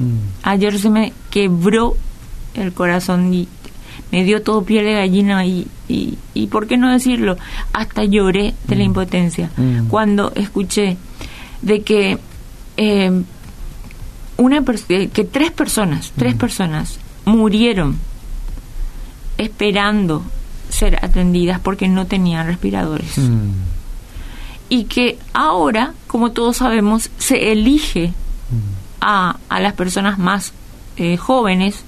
Ayer 0.42 0.80
se 0.80 0.90
me 0.90 1.14
quebró 1.30 1.96
el 2.60 2.74
corazón 2.74 3.34
y 3.34 3.48
me 4.12 4.24
dio 4.24 4.42
todo 4.42 4.64
piel 4.64 4.86
de 4.86 4.94
gallina 4.94 5.46
y, 5.46 5.68
y, 5.88 6.48
¿por 6.48 6.68
qué 6.68 6.78
no 6.78 6.92
decirlo? 6.92 7.38
Hasta 7.74 8.04
lloré 8.06 8.54
de 8.68 8.76
la 8.76 8.84
mm. 8.84 8.88
impotencia 8.88 9.50
mm. 9.56 9.88
cuando 9.88 10.32
escuché 10.36 10.98
de 11.62 11.82
que 11.82 12.18
eh, 12.78 13.24
una 14.38 14.64
que 14.64 15.24
tres 15.26 15.52
personas, 15.52 16.14
tres 16.16 16.36
mm. 16.36 16.38
personas 16.38 17.00
murieron 17.26 17.98
esperando 19.38 20.24
ser 20.70 21.04
atendidas 21.04 21.60
porque 21.60 21.88
no 21.88 22.08
tenían 22.08 22.48
respiradores. 22.48 23.20
Y 24.70 24.84
que 24.84 25.18
ahora, 25.34 25.94
como 26.08 26.32
todos 26.32 26.58
sabemos, 26.58 27.10
se 27.18 27.52
elige 27.52 28.14
a, 29.02 29.38
a 29.50 29.60
las 29.60 29.74
personas 29.74 30.20
más 30.20 30.54
eh, 30.98 31.18
jóvenes 31.18 31.84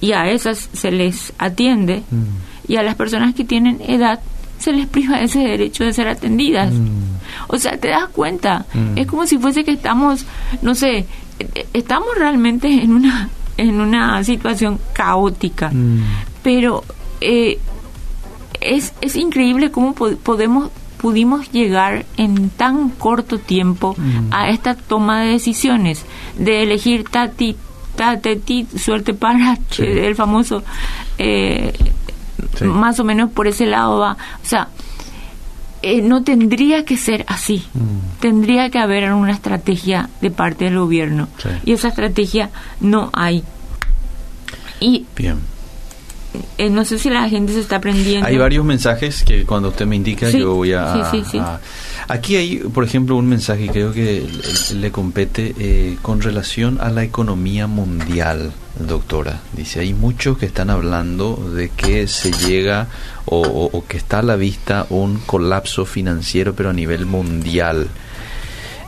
y 0.00 0.12
a 0.12 0.30
esas 0.30 0.68
se 0.72 0.90
les 0.90 1.32
atiende 1.38 2.02
mm. 2.10 2.72
y 2.72 2.76
a 2.76 2.82
las 2.82 2.94
personas 2.94 3.34
que 3.34 3.44
tienen 3.44 3.80
edad 3.86 4.20
se 4.58 4.72
les 4.72 4.86
priva 4.86 5.20
ese 5.20 5.40
derecho 5.40 5.84
de 5.84 5.92
ser 5.92 6.06
atendidas. 6.08 6.72
Mm. 6.72 6.88
O 7.48 7.58
sea, 7.58 7.78
te 7.78 7.88
das 7.88 8.08
cuenta, 8.08 8.66
mm. 8.74 8.98
es 8.98 9.06
como 9.06 9.26
si 9.26 9.38
fuese 9.38 9.64
que 9.64 9.72
estamos, 9.72 10.26
no 10.62 10.74
sé, 10.74 11.06
estamos 11.72 12.08
realmente 12.16 12.68
en 12.82 12.92
una 12.92 13.28
en 13.56 13.78
una 13.78 14.24
situación 14.24 14.78
caótica, 14.94 15.70
pero 16.42 16.82
eh, 17.20 17.58
es, 18.60 18.94
es 19.02 19.16
increíble 19.16 19.70
cómo 19.70 19.94
podemos 19.94 20.70
pudimos 20.96 21.50
llegar 21.50 22.04
en 22.18 22.50
tan 22.50 22.90
corto 22.90 23.38
tiempo 23.38 23.96
a 24.30 24.50
esta 24.50 24.74
toma 24.74 25.22
de 25.22 25.32
decisiones, 25.32 26.04
de 26.38 26.62
elegir 26.62 27.04
Tati 27.04 27.56
ti, 28.44 28.66
suerte 28.76 29.14
para, 29.14 29.58
el 29.78 30.14
famoso, 30.14 30.62
eh, 31.18 31.72
más 32.62 32.98
o 33.00 33.04
menos 33.04 33.30
por 33.30 33.46
ese 33.46 33.66
lado 33.66 33.98
va. 33.98 34.12
O 34.42 34.46
sea, 34.46 34.68
eh, 35.82 36.02
no 36.02 36.22
tendría 36.22 36.84
que 36.84 36.96
ser 36.96 37.24
así. 37.26 37.64
Mm. 37.74 38.20
Tendría 38.20 38.70
que 38.70 38.78
haber 38.78 39.12
una 39.12 39.32
estrategia 39.32 40.10
de 40.20 40.30
parte 40.30 40.66
del 40.66 40.78
gobierno. 40.78 41.28
Y 41.64 41.72
esa 41.72 41.88
estrategia 41.88 42.50
no 42.80 43.10
hay. 43.12 43.44
Y 44.80 45.06
Bien. 45.16 45.38
Eh, 46.58 46.70
no 46.70 46.84
sé 46.84 46.98
si 46.98 47.10
la 47.10 47.28
gente 47.28 47.52
se 47.52 47.60
está 47.60 47.76
aprendiendo. 47.76 48.26
Hay 48.26 48.36
varios 48.38 48.64
mensajes 48.64 49.24
que 49.24 49.44
cuando 49.44 49.68
usted 49.70 49.86
me 49.86 49.96
indica 49.96 50.30
Sí, 50.30 50.38
yo 50.38 50.54
voy 50.54 50.72
a, 50.72 51.10
sí, 51.10 51.18
sí, 51.22 51.28
sí. 51.32 51.38
a- 51.38 51.60
Aquí 52.08 52.34
hay, 52.36 52.56
por 52.58 52.82
ejemplo, 52.82 53.14
un 53.16 53.28
mensaje 53.28 53.66
que 53.66 53.72
creo 53.72 53.92
que 53.92 54.26
le 54.74 54.90
compete 54.90 55.54
eh, 55.58 55.96
con 56.02 56.20
relación 56.20 56.78
a 56.80 56.90
la 56.90 57.04
economía 57.04 57.68
mundial, 57.68 58.50
doctora. 58.80 59.40
Dice, 59.52 59.78
hay 59.80 59.94
muchos 59.94 60.36
que 60.36 60.46
están 60.46 60.70
hablando 60.70 61.36
de 61.54 61.68
que 61.68 62.08
se 62.08 62.32
llega 62.32 62.88
o, 63.26 63.40
o- 63.42 63.70
o 63.78 63.86
que 63.86 63.96
está 63.96 64.18
a 64.20 64.22
la 64.22 64.34
vista 64.36 64.86
un 64.90 65.18
colapso 65.20 65.84
financiero, 65.86 66.54
pero 66.54 66.70
a 66.70 66.72
nivel 66.72 67.06
mundial. 67.06 67.86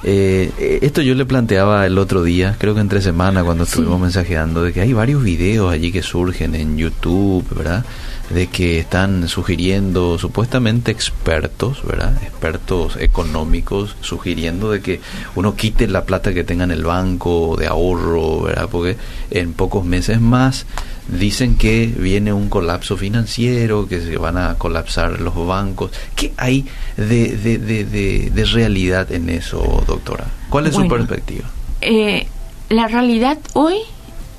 Eh, 0.05 0.81
esto 0.83 1.01
yo 1.01 1.15
le 1.15 1.25
planteaba 1.25 1.87
el 1.87 1.97
otro 1.99 2.25
día, 2.25 2.57
creo 2.59 2.75
que 2.75 2.81
entre 2.81 3.01
semana 3.01 3.45
cuando 3.45 3.65
estuvimos 3.65 4.01
mensajeando, 4.01 4.63
de 4.63 4.73
que 4.73 4.81
hay 4.81 4.93
varios 4.93 5.23
videos 5.23 5.73
allí 5.73 5.93
que 5.93 6.03
surgen 6.03 6.55
en 6.55 6.77
YouTube, 6.77 7.47
¿verdad? 7.55 7.85
De 8.33 8.47
que 8.47 8.79
están 8.79 9.29
sugiriendo 9.29 10.19
supuestamente 10.19 10.91
expertos, 10.91 11.85
¿verdad? 11.85 12.15
Expertos 12.23 12.97
económicos 12.97 13.95
sugiriendo 14.01 14.71
de 14.71 14.81
que 14.81 15.01
uno 15.35 15.55
quite 15.55 15.87
la 15.87 16.05
plata 16.05 16.33
que 16.33 16.43
tenga 16.45 16.65
en 16.65 16.71
el 16.71 16.85
banco 16.85 17.57
de 17.59 17.67
ahorro, 17.67 18.43
¿verdad? 18.43 18.69
Porque 18.71 18.97
en 19.31 19.53
pocos 19.53 19.85
meses 19.85 20.21
más 20.21 20.65
dicen 21.09 21.57
que 21.57 21.87
viene 21.87 22.33
un 22.33 22.49
colapso 22.49 22.97
financiero, 22.97 23.87
que 23.89 24.01
se 24.01 24.17
van 24.17 24.39
a 24.39 24.55
colapsar 24.55 25.21
los 25.21 25.35
bancos. 25.47 25.91
¿Qué 26.17 26.33
hay 26.37 26.65
de, 26.97 27.37
de, 27.37 27.59
de, 27.59 28.31
de- 28.31 28.45
realidad 28.47 29.13
en 29.13 29.29
eso, 29.29 29.83
doctora? 29.87 30.25
¿Cuál 30.49 30.67
es 30.69 30.75
su 30.75 30.89
perspectiva? 30.89 31.51
Eh, 31.81 32.27
la 32.71 32.89
realidad 32.89 33.39
hoy 33.53 33.77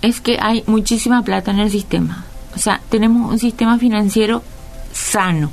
es 0.01 0.19
que 0.21 0.37
hay 0.41 0.63
muchísima 0.67 1.23
plata 1.23 1.51
en 1.51 1.59
el 1.59 1.69
sistema. 1.69 2.25
O 2.55 2.59
sea, 2.59 2.81
tenemos 2.89 3.31
un 3.31 3.39
sistema 3.39 3.77
financiero 3.77 4.43
sano, 4.91 5.51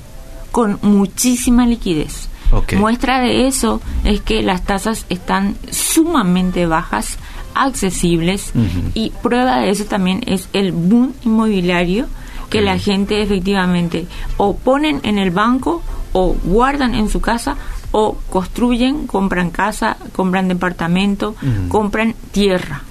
con 0.50 0.78
muchísima 0.83 1.66
liquidez. 1.66 2.28
Muestra 2.76 3.21
de 3.21 3.47
eso 3.47 3.80
es 4.04 4.21
que 4.21 4.42
las 4.42 4.64
tasas 4.64 5.07
están 5.09 5.57
sumamente 5.71 6.66
bajas, 6.66 7.16
accesibles, 7.54 8.52
y 8.95 9.11
prueba 9.23 9.61
de 9.61 9.71
eso 9.71 9.85
también 9.85 10.23
es 10.26 10.49
el 10.52 10.73
boom 10.73 11.14
inmobiliario 11.25 12.07
que 12.49 12.61
la 12.61 12.78
gente 12.78 13.23
efectivamente 13.23 14.07
o 14.37 14.57
ponen 14.57 15.00
en 15.04 15.19
el 15.19 15.30
banco 15.30 15.83
o 16.12 16.35
guardan 16.42 16.97
en 16.97 17.09
su 17.09 17.21
casa 17.21 17.57
o 17.92 18.16
construyen, 18.28 19.07
compran 19.07 19.50
casa, 19.50 19.97
compran 20.14 20.49
departamento, 20.49 21.37
compran 21.69 22.14
tierra. 22.33 22.83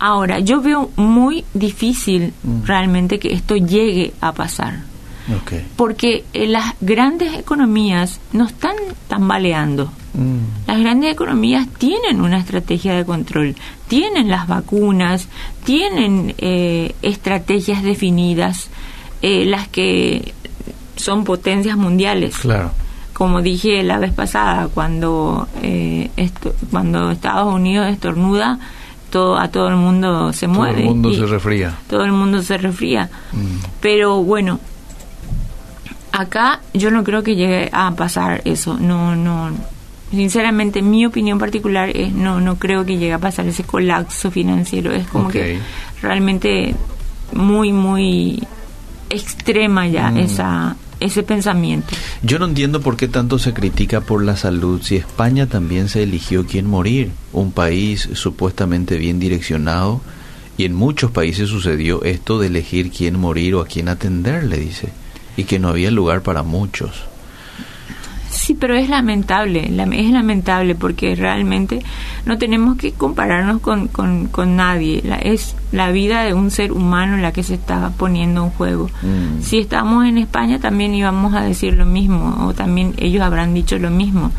Ahora, 0.00 0.40
yo 0.40 0.60
veo 0.62 0.90
muy 0.96 1.44
difícil 1.54 2.32
Mm. 2.42 2.62
realmente 2.64 3.18
que 3.18 3.32
esto 3.34 3.54
llegue 3.56 4.12
a 4.20 4.32
pasar, 4.32 4.80
porque 5.76 6.24
eh, 6.32 6.46
las 6.48 6.74
grandes 6.80 7.34
economías 7.34 8.18
no 8.32 8.46
están 8.46 8.74
tambaleando. 9.08 9.92
Mm. 10.14 10.66
Las 10.66 10.80
grandes 10.80 11.12
economías 11.12 11.68
tienen 11.78 12.20
una 12.20 12.38
estrategia 12.38 12.94
de 12.96 13.04
control, 13.04 13.54
tienen 13.88 14.28
las 14.28 14.48
vacunas, 14.48 15.28
tienen 15.64 16.34
eh, 16.38 16.94
estrategias 17.02 17.82
definidas, 17.82 18.70
eh, 19.22 19.44
las 19.44 19.68
que 19.68 20.32
son 20.96 21.24
potencias 21.24 21.76
mundiales. 21.76 22.38
Claro. 22.38 22.72
Como 23.12 23.42
dije 23.42 23.82
la 23.82 23.98
vez 23.98 24.12
pasada, 24.14 24.68
cuando 24.68 25.46
eh, 25.62 26.10
esto- 26.16 26.54
cuando 26.70 27.10
Estados 27.10 27.52
Unidos 27.54 27.86
estornuda, 27.88 28.58
todo, 29.10 29.36
a 29.38 29.48
todo 29.48 29.68
el 29.68 29.76
mundo 29.76 30.32
se 30.32 30.46
Todo 30.46 30.54
mueve. 30.56 30.80
el 30.80 30.86
mundo 30.86 31.12
se 31.12 31.26
resfría. 31.26 31.74
todo 31.88 32.04
el 32.04 32.12
mundo 32.12 32.42
se 32.42 32.56
resfría. 32.58 33.10
Mm. 33.32 33.64
Pero 33.80 34.22
bueno, 34.22 34.58
acá 36.12 36.60
yo 36.74 36.90
no 36.90 37.04
creo 37.04 37.22
que 37.22 37.36
llegue 37.36 37.68
a 37.72 37.90
pasar 37.92 38.42
eso. 38.44 38.76
No, 38.78 39.14
no. 39.16 39.50
Sinceramente, 40.10 40.82
mi 40.82 41.06
opinión 41.06 41.38
particular 41.38 41.88
es 41.94 42.12
no, 42.12 42.40
no 42.40 42.56
creo 42.56 42.84
que 42.84 42.98
llegue 42.98 43.12
a 43.12 43.18
pasar 43.18 43.46
ese 43.46 43.62
colapso 43.62 44.30
financiero. 44.30 44.92
Es 44.92 45.06
como 45.06 45.28
que 45.28 45.60
realmente 46.02 46.74
muy, 47.32 47.72
muy 47.72 48.42
extrema 49.08 49.86
ya 49.86 50.10
Mm. 50.10 50.16
esa 50.18 50.76
ese 51.00 51.22
pensamiento. 51.22 51.88
Yo 52.22 52.38
no 52.38 52.46
entiendo 52.46 52.80
por 52.80 52.96
qué 52.96 53.08
tanto 53.08 53.38
se 53.38 53.52
critica 53.52 54.00
por 54.00 54.22
la 54.22 54.36
salud 54.36 54.80
si 54.82 54.96
España 54.96 55.46
también 55.46 55.88
se 55.88 56.02
eligió 56.02 56.46
quién 56.46 56.66
morir, 56.66 57.10
un 57.32 57.52
país 57.52 58.08
supuestamente 58.12 58.96
bien 58.98 59.18
direccionado 59.18 60.00
y 60.56 60.64
en 60.64 60.74
muchos 60.74 61.10
países 61.10 61.48
sucedió 61.48 62.02
esto 62.04 62.38
de 62.38 62.48
elegir 62.48 62.90
quién 62.90 63.18
morir 63.18 63.54
o 63.54 63.62
a 63.62 63.66
quién 63.66 63.88
atender, 63.88 64.44
le 64.44 64.58
dice, 64.58 64.90
y 65.36 65.44
que 65.44 65.58
no 65.58 65.68
había 65.68 65.90
lugar 65.90 66.22
para 66.22 66.42
muchos. 66.42 67.09
Sí, 68.30 68.54
pero 68.54 68.76
es 68.76 68.88
lamentable, 68.88 69.68
la- 69.70 69.84
es 69.84 70.10
lamentable 70.10 70.76
porque 70.76 71.16
realmente 71.16 71.80
no 72.26 72.38
tenemos 72.38 72.76
que 72.76 72.92
compararnos 72.92 73.60
con, 73.60 73.88
con, 73.88 74.28
con 74.28 74.54
nadie. 74.54 75.02
La- 75.04 75.16
es 75.18 75.56
la 75.72 75.90
vida 75.90 76.22
de 76.22 76.32
un 76.32 76.50
ser 76.52 76.70
humano 76.72 77.16
la 77.16 77.32
que 77.32 77.42
se 77.42 77.54
está 77.54 77.90
poniendo 77.96 78.44
en 78.44 78.50
juego. 78.50 78.88
Mm. 79.02 79.42
Si 79.42 79.58
estamos 79.58 80.06
en 80.06 80.16
España 80.18 80.60
también 80.60 80.94
íbamos 80.94 81.34
a 81.34 81.40
decir 81.42 81.74
lo 81.74 81.86
mismo, 81.86 82.46
o 82.46 82.54
también 82.54 82.94
ellos 82.98 83.22
habrán 83.22 83.52
dicho 83.52 83.78
lo 83.78 83.90
mismo. 83.90 84.30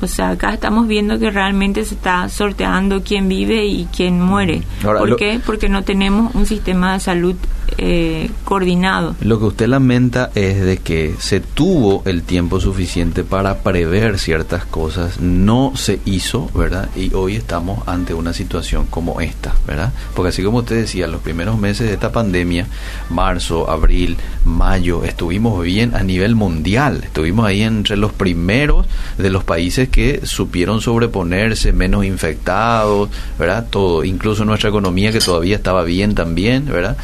O 0.00 0.06
sea, 0.06 0.30
acá 0.30 0.54
estamos 0.54 0.86
viendo 0.86 1.18
que 1.18 1.30
realmente 1.30 1.84
se 1.84 1.94
está 1.94 2.28
sorteando 2.28 3.02
quién 3.02 3.28
vive 3.28 3.66
y 3.66 3.86
quién 3.94 4.20
muere. 4.20 4.62
Ahora, 4.84 5.00
¿Por 5.00 5.08
lo- 5.10 5.16
qué? 5.16 5.40
Porque 5.44 5.68
no 5.68 5.82
tenemos 5.82 6.34
un 6.34 6.46
sistema 6.46 6.92
de 6.94 7.00
salud 7.00 7.34
eh, 7.76 8.30
coordinado. 8.44 9.14
Lo 9.20 9.38
que 9.38 9.44
usted 9.44 9.66
lamenta 9.68 10.30
es 10.34 10.60
de 10.64 10.78
que 10.78 11.14
se 11.18 11.40
tuvo 11.40 12.02
el 12.06 12.22
tiempo 12.22 12.60
suficiente 12.60 13.24
para 13.24 13.58
prever 13.58 14.18
ciertas 14.18 14.64
cosas, 14.64 15.20
no 15.20 15.72
se 15.76 16.00
hizo, 16.06 16.50
¿verdad? 16.54 16.88
Y 16.96 17.12
hoy 17.14 17.36
estamos 17.36 17.86
ante 17.86 18.14
una 18.14 18.32
situación 18.32 18.86
como 18.88 19.20
esta, 19.20 19.54
¿verdad? 19.66 19.92
Porque 20.14 20.30
así 20.30 20.42
como 20.42 20.58
usted 20.58 20.76
decía, 20.76 21.06
los 21.08 21.20
primeros 21.20 21.58
meses 21.58 21.86
de 21.88 21.92
esta 21.94 22.10
pandemia, 22.10 22.66
marzo, 23.10 23.70
abril, 23.70 24.16
mayo, 24.44 25.04
estuvimos 25.04 25.62
bien 25.62 25.94
a 25.94 26.02
nivel 26.02 26.34
mundial, 26.34 27.02
estuvimos 27.04 27.46
ahí 27.46 27.62
entre 27.62 27.96
los 27.98 28.12
primeros 28.12 28.86
de 29.18 29.30
los 29.30 29.44
países 29.44 29.87
que 29.88 30.24
supieron 30.24 30.80
sobreponerse, 30.80 31.72
menos 31.72 32.04
infectados, 32.04 33.08
¿verdad? 33.38 33.66
Todo, 33.68 34.04
incluso 34.04 34.44
nuestra 34.44 34.70
economía 34.70 35.12
que 35.12 35.20
todavía 35.20 35.56
estaba 35.56 35.84
bien 35.84 36.14
también, 36.14 36.66
¿verdad? 36.66 36.96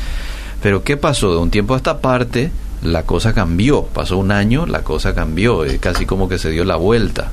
Pero 0.62 0.82
¿qué 0.82 0.96
pasó? 0.96 1.32
De 1.32 1.38
un 1.38 1.50
tiempo 1.50 1.74
a 1.74 1.76
esta 1.76 2.00
parte, 2.00 2.50
la 2.82 3.02
cosa 3.02 3.34
cambió. 3.34 3.82
Pasó 3.82 4.16
un 4.18 4.32
año, 4.32 4.66
la 4.66 4.82
cosa 4.82 5.14
cambió. 5.14 5.64
Es 5.64 5.78
casi 5.78 6.06
como 6.06 6.28
que 6.28 6.38
se 6.38 6.50
dio 6.50 6.64
la 6.64 6.76
vuelta. 6.76 7.30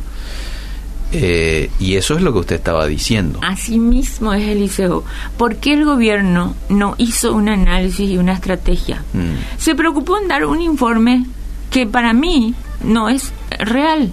Eh, 1.14 1.70
y 1.80 1.96
eso 1.96 2.16
es 2.16 2.22
lo 2.22 2.32
que 2.32 2.40
usted 2.40 2.56
estaba 2.56 2.88
diciendo. 2.88 3.40
Así 3.44 3.78
mismo 3.78 4.34
es 4.34 4.48
Eliseo. 4.48 5.04
¿Por 5.38 5.58
qué 5.58 5.74
el 5.74 5.84
gobierno 5.84 6.56
no 6.70 6.96
hizo 6.98 7.34
un 7.34 7.50
análisis 7.50 8.10
y 8.10 8.18
una 8.18 8.34
estrategia? 8.34 9.04
Mm. 9.14 9.58
Se 9.58 9.76
preocupó 9.76 10.18
en 10.20 10.30
dar 10.30 10.46
un 10.46 10.62
informe 10.62 11.26
que 11.70 11.86
para 11.86 12.14
mí 12.14 12.54
no 12.84 13.10
es 13.10 13.34
real. 13.62 14.12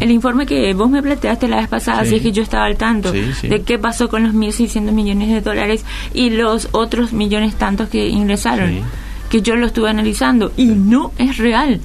El 0.00 0.10
informe 0.10 0.46
que 0.46 0.72
vos 0.74 0.90
me 0.90 1.02
planteaste 1.02 1.48
la 1.48 1.56
vez 1.56 1.68
pasada, 1.68 2.00
Sí. 2.02 2.06
así 2.08 2.16
es 2.16 2.22
que 2.22 2.32
yo 2.32 2.42
estaba 2.42 2.64
al 2.66 2.76
tanto 2.76 3.12
Sí, 3.12 3.22
sí. 3.40 3.48
de 3.48 3.62
qué 3.62 3.78
pasó 3.78 4.08
con 4.08 4.22
los 4.24 4.34
1.600 4.34 4.92
millones 4.92 5.28
de 5.28 5.40
dólares 5.40 5.84
y 6.14 6.30
los 6.30 6.68
otros 6.72 7.12
millones 7.12 7.54
tantos 7.56 7.88
que 7.88 8.08
ingresaron, 8.08 8.80
que 9.30 9.42
yo 9.42 9.56
lo 9.56 9.66
estuve 9.66 9.90
analizando 9.90 10.52
y 10.56 10.66
no 10.66 11.12
es 11.18 11.36
real. 11.38 11.80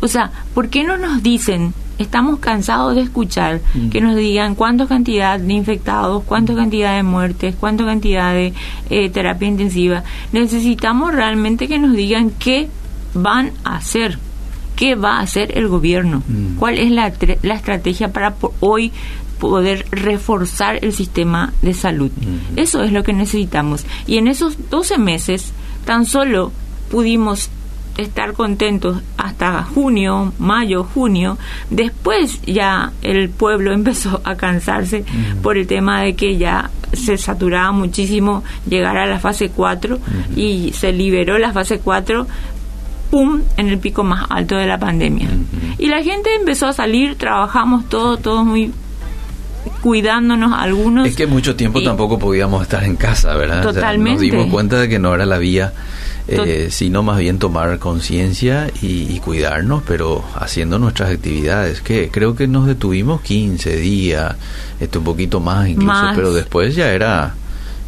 O 0.00 0.08
sea, 0.08 0.30
¿por 0.54 0.68
qué 0.68 0.84
no 0.84 0.96
nos 0.96 1.22
dicen? 1.22 1.74
Estamos 1.98 2.40
cansados 2.40 2.96
de 2.96 3.02
escuchar 3.02 3.60
que 3.92 4.00
nos 4.00 4.16
digan 4.16 4.54
cuánta 4.56 4.86
cantidad 4.88 5.38
de 5.38 5.52
infectados, 5.52 6.24
cuánta 6.24 6.54
cantidad 6.54 6.96
de 6.96 7.02
muertes, 7.04 7.54
cuánta 7.54 7.84
cantidad 7.84 8.32
de 8.32 8.52
eh, 8.90 9.08
terapia 9.10 9.46
intensiva. 9.46 10.02
Necesitamos 10.32 11.12
realmente 11.14 11.68
que 11.68 11.78
nos 11.78 11.92
digan 11.94 12.30
qué 12.40 12.68
van 13.14 13.52
a 13.62 13.76
hacer, 13.76 14.18
qué 14.76 14.94
va 14.94 15.18
a 15.18 15.20
hacer 15.20 15.56
el 15.58 15.68
gobierno, 15.68 16.22
Mm. 16.28 16.56
cuál 16.56 16.78
es 16.78 16.90
la, 16.90 17.12
la 17.42 17.54
estrategia 17.54 18.12
para 18.12 18.34
po- 18.34 18.54
hoy 18.60 18.92
poder 19.38 19.86
reforzar 19.90 20.78
el 20.84 20.92
sistema 20.92 21.52
de 21.62 21.74
salud. 21.74 22.10
Ujú. 22.16 22.30
Eso 22.60 22.82
es 22.82 22.92
lo 22.92 23.02
que 23.02 23.12
necesitamos. 23.12 23.84
Y 24.06 24.18
en 24.18 24.28
esos 24.28 24.56
12 24.70 24.98
meses 24.98 25.52
tan 25.84 26.06
solo 26.06 26.52
pudimos 26.90 27.50
estar 27.98 28.32
contentos 28.34 29.02
hasta 29.18 29.64
junio, 29.64 30.32
mayo, 30.38 30.84
junio. 30.84 31.36
Después 31.70 32.40
ya 32.46 32.92
el 33.02 33.28
pueblo 33.30 33.72
empezó 33.74 34.20
a 34.24 34.36
cansarse 34.36 35.04
por 35.42 35.58
el 35.58 35.66
tema 35.66 36.02
de 36.02 36.14
que 36.14 36.38
ya 36.38 36.70
se 36.92 37.16
saturaba 37.18 37.72
muchísimo 37.72 38.44
llegar 38.68 38.96
a 38.98 39.06
la 39.06 39.18
fase 39.18 39.48
4 39.50 39.98
y 40.36 40.72
se 40.74 40.92
liberó 40.92 41.38
la 41.38 41.52
fase 41.52 41.80
4 41.80 42.26
pum 43.12 43.42
en 43.58 43.68
el 43.68 43.78
pico 43.78 44.04
más 44.04 44.24
alto 44.30 44.56
de 44.56 44.66
la 44.66 44.78
pandemia. 44.78 45.28
Y 45.76 45.88
la 45.88 46.02
gente 46.02 46.34
empezó 46.34 46.66
a 46.66 46.72
salir, 46.72 47.18
trabajamos 47.18 47.86
todos, 47.90 48.22
todos 48.22 48.42
muy 48.46 48.72
cuidándonos 49.82 50.54
algunos. 50.54 51.06
Es 51.06 51.14
que 51.14 51.26
mucho 51.26 51.54
tiempo 51.54 51.78
y- 51.78 51.84
tampoco 51.84 52.18
podíamos 52.18 52.62
estar 52.62 52.82
en 52.84 52.96
casa, 52.96 53.34
¿verdad? 53.34 53.58
O 53.58 53.64
sea, 53.64 53.72
Totalmente. 53.74 54.12
nos 54.12 54.20
dimos 54.22 54.46
cuenta 54.46 54.80
de 54.80 54.88
que 54.88 54.98
no 54.98 55.14
era 55.14 55.26
la 55.26 55.36
vía 55.36 55.74
eh, 56.28 56.68
sino 56.70 57.02
más 57.02 57.18
bien 57.18 57.38
tomar 57.38 57.78
conciencia 57.78 58.70
y, 58.80 59.18
cuidarnos, 59.18 59.82
pero 59.86 60.24
haciendo 60.36 60.78
nuestras 60.78 61.10
actividades, 61.10 61.80
que 61.82 62.08
creo 62.10 62.34
que 62.34 62.46
nos 62.46 62.66
detuvimos 62.66 63.20
15 63.20 63.76
días, 63.76 64.36
este, 64.80 64.98
un 64.98 65.04
poquito 65.04 65.40
más 65.40 65.68
incluso, 65.68 66.12
pero 66.14 66.32
después 66.32 66.74
ya 66.74 66.92
era, 66.92 67.34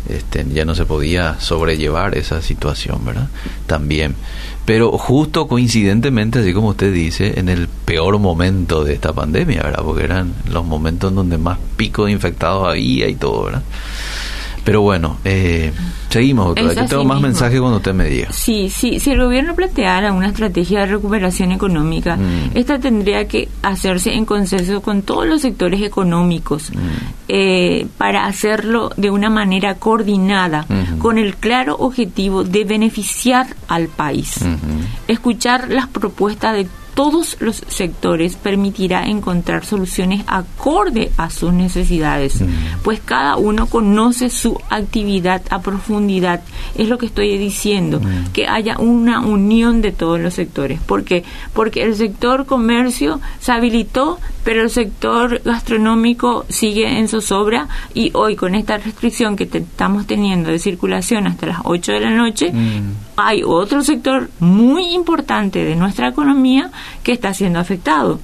este, 0.08 0.44
ya 0.52 0.64
no 0.64 0.74
se 0.74 0.84
podía 0.84 1.40
sobrellevar 1.40 2.16
esa 2.16 2.42
situación, 2.42 3.04
¿verdad? 3.04 3.28
También. 3.66 4.14
Pero 4.64 4.92
justo 4.92 5.46
coincidentemente, 5.46 6.38
así 6.38 6.52
como 6.52 6.68
usted 6.68 6.92
dice, 6.92 7.38
en 7.38 7.48
el 7.48 7.68
peor 7.68 8.18
momento 8.18 8.84
de 8.84 8.94
esta 8.94 9.12
pandemia, 9.12 9.62
¿verdad? 9.62 9.82
Porque 9.84 10.04
eran 10.04 10.34
los 10.50 10.64
momentos 10.64 11.14
donde 11.14 11.38
más 11.38 11.58
pico 11.76 12.06
de 12.06 12.12
infectados 12.12 12.68
había 12.68 13.08
y 13.08 13.14
todo, 13.14 13.44
¿verdad? 13.44 13.62
Pero 14.64 14.80
bueno, 14.80 15.18
eh, 15.24 15.72
seguimos, 16.08 16.46
doctora. 16.46 16.74
Yo 16.74 16.86
tengo 16.86 17.04
más 17.04 17.20
mensajes 17.20 17.60
cuando 17.60 17.76
usted 17.76 17.92
me 17.92 18.06
diga. 18.06 18.32
Sí, 18.32 18.70
sí. 18.70 18.98
Si 18.98 19.10
el 19.10 19.22
gobierno 19.22 19.54
planteara 19.54 20.12
una 20.12 20.28
estrategia 20.28 20.80
de 20.80 20.86
recuperación 20.86 21.52
económica, 21.52 22.16
mm. 22.16 22.56
esta 22.56 22.78
tendría 22.78 23.28
que 23.28 23.48
hacerse 23.62 24.14
en 24.14 24.24
consenso 24.24 24.80
con 24.80 25.02
todos 25.02 25.26
los 25.26 25.42
sectores 25.42 25.82
económicos 25.82 26.70
mm. 26.70 26.78
eh, 27.28 27.86
para 27.98 28.24
hacerlo 28.24 28.90
de 28.96 29.10
una 29.10 29.28
manera 29.28 29.74
coordinada, 29.74 30.66
con 30.98 31.18
el 31.18 31.36
claro 31.36 31.76
objetivo 31.78 32.42
de 32.42 32.64
beneficiar 32.64 33.54
al 33.68 33.88
país. 33.88 34.40
Escuchar 35.08 35.70
las 35.70 35.88
propuestas 35.88 36.54
de 36.54 36.66
todos 36.94 37.36
los 37.40 37.56
sectores 37.68 38.36
permitirá 38.36 39.06
encontrar 39.06 39.64
soluciones 39.64 40.22
acorde 40.26 41.10
a 41.16 41.28
sus 41.28 41.52
necesidades, 41.52 42.40
mm. 42.40 42.82
pues 42.82 43.00
cada 43.04 43.36
uno 43.36 43.66
conoce 43.66 44.30
su 44.30 44.58
actividad 44.70 45.42
a 45.50 45.60
profundidad. 45.60 46.42
Es 46.76 46.88
lo 46.88 46.98
que 46.98 47.06
estoy 47.06 47.36
diciendo, 47.36 48.00
mm. 48.00 48.32
que 48.32 48.46
haya 48.46 48.78
una 48.78 49.20
unión 49.20 49.82
de 49.82 49.92
todos 49.92 50.20
los 50.20 50.34
sectores. 50.34 50.80
¿Por 50.80 51.04
qué? 51.04 51.24
Porque 51.52 51.82
el 51.82 51.96
sector 51.96 52.46
comercio 52.46 53.20
se 53.40 53.52
habilitó, 53.52 54.18
pero 54.44 54.62
el 54.62 54.70
sector 54.70 55.42
gastronómico 55.44 56.44
sigue 56.48 56.98
en 56.98 57.08
zozobra 57.08 57.68
y 57.92 58.10
hoy 58.14 58.36
con 58.36 58.54
esta 58.54 58.78
restricción 58.78 59.36
que 59.36 59.48
estamos 59.50 60.06
teniendo 60.06 60.50
de 60.50 60.58
circulación 60.58 61.26
hasta 61.26 61.46
las 61.46 61.58
8 61.64 61.92
de 61.92 62.00
la 62.00 62.10
noche, 62.10 62.52
mm. 62.52 63.13
Hay 63.16 63.42
otro 63.44 63.82
sector 63.82 64.30
muy 64.40 64.94
importante 64.94 65.64
de 65.64 65.76
nuestra 65.76 66.08
economía 66.08 66.70
que 67.02 67.12
está 67.12 67.34
siendo 67.34 67.58
afectado. 67.58 68.20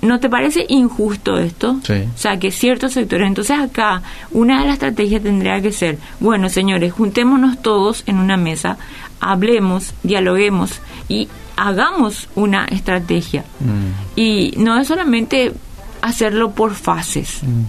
¿No 0.00 0.20
te 0.20 0.30
parece 0.30 0.64
injusto 0.68 1.36
esto? 1.36 1.72
O 1.82 2.18
sea, 2.18 2.38
que 2.38 2.50
ciertos 2.50 2.92
sectores. 2.92 3.26
Entonces, 3.26 3.58
acá, 3.58 4.02
una 4.30 4.60
de 4.60 4.66
las 4.66 4.74
estrategias 4.74 5.22
tendría 5.22 5.60
que 5.60 5.72
ser: 5.72 5.98
bueno, 6.20 6.48
señores, 6.48 6.92
juntémonos 6.92 7.60
todos 7.60 8.02
en 8.06 8.18
una 8.18 8.36
mesa, 8.36 8.78
hablemos, 9.20 9.92
dialoguemos 10.02 10.80
y 11.08 11.28
hagamos 11.56 12.28
una 12.34 12.64
estrategia. 12.66 13.44
Mm. 13.60 14.18
Y 14.18 14.54
no 14.56 14.78
es 14.78 14.86
solamente 14.86 15.52
hacerlo 16.00 16.52
por 16.52 16.74
fases. 16.74 17.40
Mm. 17.42 17.62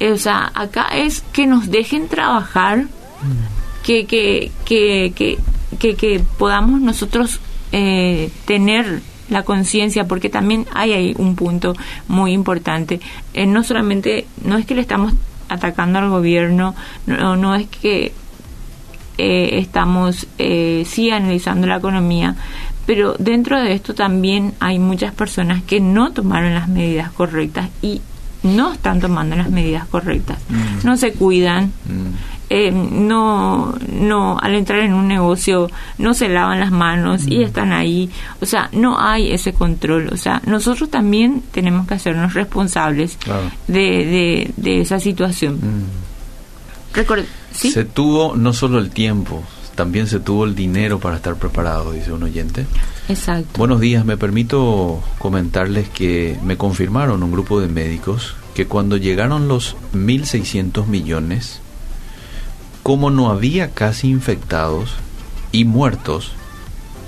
Eh, 0.00 0.12
o 0.12 0.18
sea, 0.18 0.50
acá 0.54 0.88
es 0.94 1.22
que 1.32 1.46
nos 1.46 1.70
dejen 1.70 2.08
trabajar, 2.08 2.82
mm. 2.82 3.84
que, 3.84 4.06
que, 4.06 4.50
que, 4.64 5.12
que, 5.14 5.38
que, 5.78 6.22
podamos 6.38 6.80
nosotros 6.80 7.40
eh, 7.72 8.30
tener 8.44 9.02
la 9.28 9.44
conciencia, 9.44 10.06
porque 10.06 10.28
también 10.28 10.66
hay 10.74 10.92
ahí 10.92 11.14
un 11.18 11.36
punto 11.36 11.74
muy 12.08 12.32
importante. 12.32 13.00
Eh, 13.34 13.46
no 13.46 13.64
solamente, 13.64 14.26
no 14.44 14.58
es 14.58 14.66
que 14.66 14.74
le 14.74 14.82
estamos 14.82 15.14
atacando 15.48 15.98
al 15.98 16.08
gobierno, 16.08 16.74
no, 17.06 17.36
no 17.36 17.54
es 17.54 17.66
que 17.66 18.12
eh, 19.18 19.58
estamos 19.58 20.26
eh, 20.38 20.84
sí 20.86 21.10
analizando 21.10 21.66
la 21.66 21.76
economía, 21.76 22.34
pero 22.86 23.14
dentro 23.18 23.60
de 23.60 23.74
esto 23.74 23.94
también 23.94 24.54
hay 24.58 24.78
muchas 24.78 25.12
personas 25.12 25.62
que 25.62 25.80
no 25.80 26.12
tomaron 26.12 26.54
las 26.54 26.68
medidas 26.68 27.12
correctas 27.12 27.68
y 27.82 28.00
no 28.42 28.72
están 28.72 29.00
tomando 29.00 29.36
las 29.36 29.50
medidas 29.50 29.86
correctas, 29.86 30.38
mm. 30.48 30.86
no 30.86 30.96
se 30.96 31.12
cuidan. 31.12 31.66
Mm. 31.86 32.31
Eh, 32.54 32.70
no, 32.70 33.74
no, 33.90 34.38
al 34.38 34.54
entrar 34.54 34.80
en 34.80 34.92
un 34.92 35.08
negocio 35.08 35.70
no 35.96 36.12
se 36.12 36.28
lavan 36.28 36.60
las 36.60 36.70
manos 36.70 37.26
y 37.26 37.38
mm. 37.38 37.42
están 37.44 37.72
ahí. 37.72 38.10
O 38.42 38.46
sea, 38.46 38.68
no 38.72 39.00
hay 39.00 39.32
ese 39.32 39.54
control. 39.54 40.10
O 40.12 40.18
sea, 40.18 40.42
nosotros 40.44 40.90
también 40.90 41.42
tenemos 41.50 41.88
que 41.88 41.94
hacernos 41.94 42.34
responsables 42.34 43.16
de, 43.68 44.52
de, 44.54 44.80
esa 44.82 45.00
situación. 45.00 45.54
Mm. 45.54 47.02
Se 47.52 47.86
tuvo 47.86 48.36
no 48.36 48.52
solo 48.52 48.80
el 48.80 48.90
tiempo, 48.90 49.42
también 49.74 50.06
se 50.06 50.20
tuvo 50.20 50.44
el 50.44 50.54
dinero 50.54 51.00
para 51.00 51.16
estar 51.16 51.36
preparado, 51.36 51.92
dice 51.92 52.12
un 52.12 52.22
oyente. 52.22 52.66
Exacto. 53.08 53.56
Buenos 53.56 53.80
días, 53.80 54.04
me 54.04 54.18
permito 54.18 55.02
comentarles 55.18 55.88
que 55.88 56.38
me 56.42 56.58
confirmaron 56.58 57.22
un 57.22 57.32
grupo 57.32 57.62
de 57.62 57.68
médicos 57.68 58.36
que 58.54 58.66
cuando 58.66 58.98
llegaron 58.98 59.48
los 59.48 59.74
1.600 59.94 60.86
millones, 60.86 61.62
como 62.82 63.10
no 63.10 63.30
había 63.30 63.70
casi 63.70 64.08
infectados 64.08 64.90
y 65.52 65.64
muertos, 65.64 66.32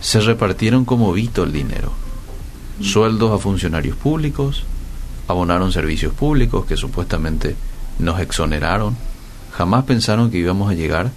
se 0.00 0.20
repartieron 0.20 0.84
como 0.84 1.12
visto 1.12 1.42
el 1.42 1.52
dinero. 1.52 1.92
Sueldos 2.80 3.32
a 3.32 3.38
funcionarios 3.38 3.96
públicos, 3.96 4.64
abonaron 5.28 5.72
servicios 5.72 6.12
públicos 6.12 6.66
que 6.66 6.76
supuestamente 6.76 7.56
nos 7.98 8.20
exoneraron. 8.20 8.96
Jamás 9.52 9.84
pensaron 9.84 10.30
que 10.30 10.38
íbamos 10.38 10.70
a 10.70 10.74
llegar 10.74 11.10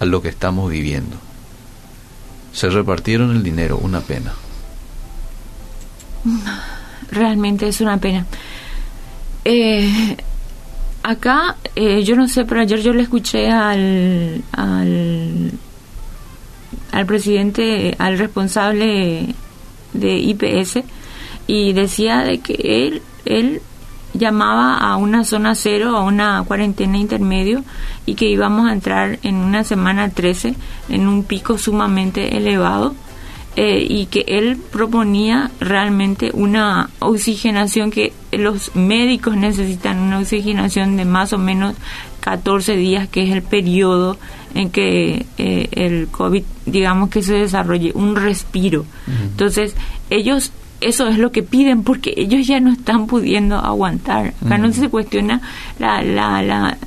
a 0.00 0.04
lo 0.04 0.22
que 0.22 0.28
estamos 0.28 0.70
viviendo. 0.70 1.16
Se 2.52 2.68
repartieron 2.70 3.32
el 3.32 3.42
dinero, 3.42 3.78
una 3.78 4.00
pena. 4.00 4.32
Realmente 7.10 7.68
es 7.68 7.80
una 7.80 7.98
pena. 7.98 8.26
Eh, 9.44 10.16
acá, 11.02 11.56
eh, 11.76 12.02
yo 12.02 12.16
no 12.16 12.28
sé, 12.28 12.44
pero 12.44 12.60
ayer 12.60 12.80
yo 12.80 12.92
le 12.92 13.02
escuché 13.02 13.50
al, 13.50 14.42
al, 14.52 15.52
presidente, 17.06 17.94
al 17.98 18.18
responsable 18.18 19.34
de 19.92 20.18
IPS, 20.18 20.80
y 21.46 21.72
decía 21.72 22.18
de 22.18 22.40
que 22.40 22.54
él, 22.86 23.02
él 23.24 23.62
llamaba 24.12 24.76
a 24.76 24.96
una 24.96 25.24
zona 25.24 25.54
cero, 25.54 25.96
a 25.96 26.02
una 26.02 26.42
cuarentena 26.46 26.98
intermedio, 26.98 27.64
y 28.04 28.14
que 28.14 28.26
íbamos 28.26 28.68
a 28.68 28.72
entrar 28.72 29.18
en 29.22 29.36
una 29.36 29.64
semana 29.64 30.10
13 30.10 30.54
en 30.88 31.08
un 31.08 31.24
pico 31.24 31.58
sumamente 31.58 32.36
elevado 32.36 32.94
eh, 33.60 33.84
y 33.88 34.06
que 34.06 34.24
él 34.28 34.56
proponía 34.56 35.50
realmente 35.58 36.30
una 36.32 36.90
oxigenación 37.00 37.90
que 37.90 38.12
los 38.32 38.74
médicos 38.74 39.36
necesitan 39.36 39.98
una 39.98 40.18
oxigenación 40.18 40.96
de 40.96 41.04
más 41.04 41.32
o 41.32 41.38
menos 41.38 41.74
14 42.20 42.76
días, 42.76 43.08
que 43.08 43.22
es 43.22 43.30
el 43.30 43.42
periodo 43.42 44.18
en 44.54 44.70
que 44.70 45.26
eh, 45.38 45.68
el 45.72 46.08
COVID, 46.08 46.42
digamos 46.66 47.10
que 47.10 47.22
se 47.22 47.34
desarrolle 47.34 47.92
un 47.94 48.16
respiro. 48.16 48.84
Entonces, 49.06 49.74
ellos 50.10 50.52
eso 50.80 51.08
es 51.08 51.18
lo 51.18 51.32
que 51.32 51.42
piden 51.42 51.82
porque 51.82 52.14
ellos 52.16 52.46
ya 52.46 52.60
no 52.60 52.70
están 52.70 53.06
pudiendo 53.06 53.56
aguantar. 53.56 54.34
Acá 54.44 54.58
no 54.58 54.72
se 54.72 54.88
cuestiona 54.88 55.40
la, 55.78 56.02
la, 56.02 56.42
la, 56.42 56.78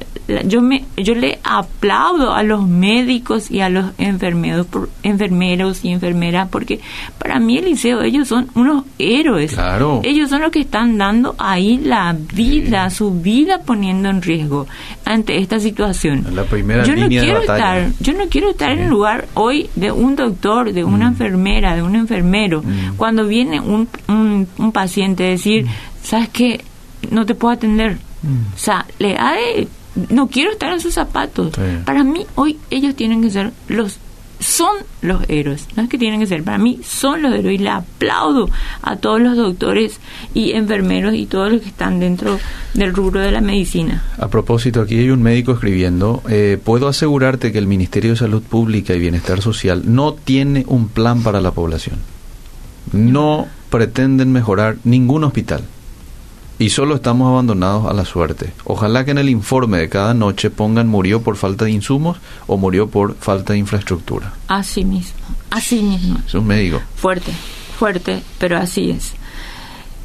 yo 0.46 0.62
me 0.62 0.86
yo 0.98 1.16
le 1.16 1.40
aplaudo 1.44 2.34
a 2.34 2.44
los 2.44 2.68
médicos 2.68 3.52
y 3.52 3.62
a 3.62 3.70
los 3.70 3.92
enfermeros 3.98 4.68
enfermeros 5.04 5.84
y 5.84 5.90
enfermeras 5.90 6.50
porque 6.50 6.80
para 7.18 7.40
mí 7.40 7.58
Eliseo 7.58 8.02
ellos 8.02 8.28
son 8.28 8.50
unos 8.56 8.86
héroes. 9.00 9.58
Ellos 10.04 10.30
son 10.30 10.42
los 10.42 10.52
que 10.52 10.60
están 10.60 10.98
dando 10.98 11.36
ahí 11.38 11.78
la 11.78 12.16
vida 12.34 12.90
su 12.90 13.12
vida 13.22 13.62
poniendo 13.66 14.10
en 14.10 14.22
riesgo 14.22 14.68
ante 15.06 15.38
esta 15.38 15.60
situación. 15.60 16.26
La 16.34 16.44
primera 16.44 16.84
yo 16.84 16.96
no 16.96 17.08
quiero 17.08 17.42
estar 17.42 17.92
yo 18.00 18.14
no 18.14 18.28
quiero 18.30 18.50
estar 18.52 18.72
en 18.72 18.80
el 18.80 18.90
lugar 18.90 19.28
hoy 19.34 19.70
de 19.76 19.92
un 19.92 20.16
doctor 20.16 20.74
de 20.74 20.84
una 20.84 21.06
mm. 21.06 21.14
enfermera 21.14 21.76
de 21.76 21.84
un 21.84 21.96
enfermero. 21.96 22.62
Mm. 22.62 22.96
cuando 22.98 23.26
viene 23.28 23.60
un, 23.60 23.88
un, 24.08 24.72
paciente 24.72 25.24
decir 25.24 25.66
mm. 25.66 25.70
sabes 26.04 26.30
qué 26.30 26.64
no 27.10 27.26
te 27.26 27.36
puedo 27.36 27.54
atender 27.54 27.98
o 28.24 28.58
sea 28.58 28.86
le 29.00 29.18
ha 29.18 29.34
de 29.34 29.68
no 30.10 30.28
quiero 30.28 30.52
estar 30.52 30.72
en 30.72 30.80
sus 30.80 30.94
zapatos. 30.94 31.54
Para 31.86 32.04
mí 32.04 32.26
hoy 32.36 32.58
ellos 32.70 32.96
tienen 32.96 33.22
que 33.22 33.30
ser 33.30 33.52
los 33.68 34.00
son 34.42 34.78
los 35.04 35.22
héroes, 35.30 35.68
no 35.76 35.84
es 35.84 35.90
que 35.90 36.00
tienen 36.00 36.20
que 36.20 36.26
ser, 36.26 36.44
para 36.44 36.58
mí 36.58 36.80
son 36.84 37.22
los 37.22 37.32
héroes 37.32 37.60
y 37.60 37.64
le 37.64 37.70
aplaudo 37.70 38.50
a 38.82 38.96
todos 38.96 39.22
los 39.22 39.38
doctores 39.38 40.00
y 40.34 40.54
enfermeros 40.54 41.14
y 41.14 41.28
todos 41.28 41.52
los 41.52 41.62
que 41.62 41.70
están 41.70 42.00
dentro 42.00 42.40
del 42.74 42.94
rubro 42.94 43.20
de 43.20 43.32
la 43.32 43.42
medicina. 43.42 44.04
A 44.18 44.30
propósito, 44.30 44.82
aquí 44.82 44.98
hay 44.98 45.12
un 45.12 45.22
médico 45.22 45.52
escribiendo, 45.52 46.24
eh, 46.28 46.58
puedo 46.62 46.88
asegurarte 46.88 47.52
que 47.52 47.60
el 47.60 47.68
Ministerio 47.68 48.12
de 48.12 48.18
Salud 48.18 48.42
Pública 48.42 48.96
y 48.96 49.00
Bienestar 49.00 49.42
Social 49.44 49.84
no 49.86 50.14
tiene 50.14 50.66
un 50.68 50.88
plan 50.88 51.22
para 51.22 51.40
la 51.40 51.52
población. 51.52 51.98
No 52.94 53.48
pretenden 53.70 54.32
mejorar 54.32 54.78
ningún 54.84 55.24
hospital 55.24 55.66
Y 56.62 56.70
solo 56.70 56.94
estamos 56.94 57.28
abandonados 57.28 57.90
a 57.90 57.94
la 57.94 58.06
suerte. 58.06 58.54
Ojalá 58.66 59.04
que 59.04 59.10
en 59.10 59.18
el 59.18 59.30
informe 59.30 59.80
de 59.80 59.90
cada 59.90 60.14
noche 60.14 60.52
pongan 60.52 60.88
murió 60.88 61.24
por 61.24 61.36
falta 61.36 61.66
de 61.66 61.72
insumos 61.72 62.20
o 62.46 62.56
murió 62.56 62.88
por 62.88 63.16
falta 63.16 63.54
de 63.54 63.60
infraestructura. 63.60 64.32
Así 64.48 64.86
mismo, 64.86 65.20
así 65.50 65.82
mismo. 65.82 66.20
Es 66.24 66.36
un 66.36 66.46
médico. 66.46 66.80
Fuerte, 66.98 67.32
fuerte, 67.80 68.22
pero 68.38 68.58
así 68.58 68.92
es. 68.92 69.14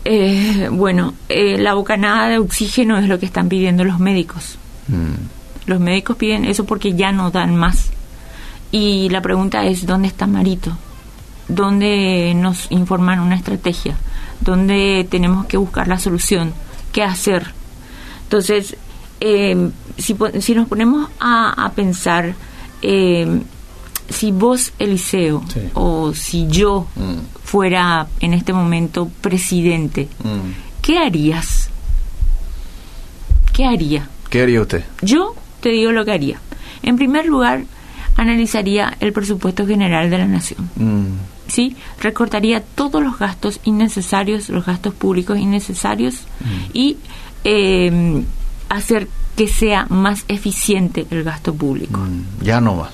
Eh, 0.07 0.71
bueno, 0.73 1.13
eh, 1.29 1.59
la 1.59 1.75
bocanada 1.75 2.29
de 2.29 2.39
oxígeno 2.39 2.97
es 2.97 3.07
lo 3.07 3.19
que 3.19 3.27
están 3.27 3.51
pidiendo 3.51 3.85
los 3.85 3.99
médicos. 3.99 4.57
Mm. 4.89 5.69
Los 5.69 5.79
médicos 5.79 6.17
piden 6.17 6.47
eso 6.47 6.65
porque 6.65 6.95
ya 6.95 7.13
no 7.13 7.31
dan 7.31 7.55
más. 7.55 7.91
Y 8.73 9.11
la 9.11 9.21
pregunta 9.21 9.67
es, 9.67 9.85
¿dónde 9.85 10.09
está 10.09 10.27
Marito? 10.27 10.79
¿Dónde 11.49 12.33
nos 12.35 12.67
informan 12.71 13.21
una 13.21 13.37
estrategia? 13.37 13.97
¿Dónde 14.41 15.07
tenemos 15.11 15.47
que 15.47 15.57
buscar 15.57 15.87
la 15.89 15.99
solución? 15.99 16.53
¿Qué 16.93 17.03
hacer? 17.03 17.53
Entonces, 18.25 18.77
eh, 19.21 19.71
si, 19.97 20.55
nos 20.55 20.69
ponemos 20.69 21.09
a, 21.21 21.65
a 21.65 21.73
pensar, 21.73 22.35
eh, 22.83 23.41
si 24.09 24.33
vos, 24.33 24.73
Eliseo, 24.79 25.45
Sí. 25.53 25.61
o 25.75 26.13
si 26.15 26.47
yo 26.49 26.87
Mm. 26.97 27.15
fuera 27.45 28.07
en 28.21 28.35
este 28.35 28.53
momento 28.53 29.09
presidente, 29.21 30.09
Mm. 30.25 30.83
¿qué 30.83 30.99
harías? 30.99 31.71
¿Qué 33.53 33.65
haría? 33.65 34.09
¿Qué 34.29 34.43
haría 34.43 34.61
usted? 34.61 34.85
Yo 35.03 35.35
te 35.61 35.71
digo 35.71 35.93
lo 35.93 36.05
que 36.05 36.13
haría. 36.13 36.39
En 36.83 36.97
primer 36.97 37.27
lugar, 37.27 37.65
analizaría 38.17 38.97
el 39.01 39.13
presupuesto 39.13 39.67
general 39.67 40.11
de 40.11 40.19
la 40.19 40.27
nación. 40.27 40.69
Mm. 40.77 41.36
¿Sí? 41.49 41.77
Recortaría 42.01 42.63
todos 42.63 43.03
los 43.03 43.19
gastos 43.19 43.61
innecesarios, 43.65 44.49
los 44.49 44.65
gastos 44.67 44.95
públicos 44.95 45.39
innecesarios 45.39 46.21
y 46.73 46.97
eh, 47.45 48.23
hacer 48.69 49.09
que 49.37 49.49
sea 49.49 49.87
más 49.91 50.25
eficiente 50.29 51.07
el 51.11 51.23
gasto 51.23 51.55
público. 51.55 52.01
Mm. 52.01 52.43
Ya 52.45 52.61
no 52.61 52.75
más. 52.77 52.91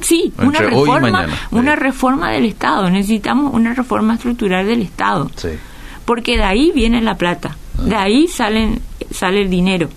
Sí, 0.00 0.32
una 0.38 0.58
Entre 0.58 0.66
reforma, 0.70 1.26
una 1.52 1.74
Sí. 1.74 1.78
reforma 1.80 2.30
del 2.30 2.44
Estado. 2.46 2.90
Necesitamos 2.90 3.54
una 3.54 3.72
reforma 3.74 4.14
estructural 4.14 4.66
del 4.66 4.82
Estado, 4.82 5.30
Sí. 5.36 5.50
porque 6.04 6.36
de 6.36 6.42
ahí 6.44 6.72
viene 6.74 7.00
la 7.02 7.14
plata, 7.14 7.56
de 7.84 7.94
ahí 7.94 8.26
salen 8.26 8.80
sale 9.12 9.42
el 9.42 9.50
dinero. 9.50 9.88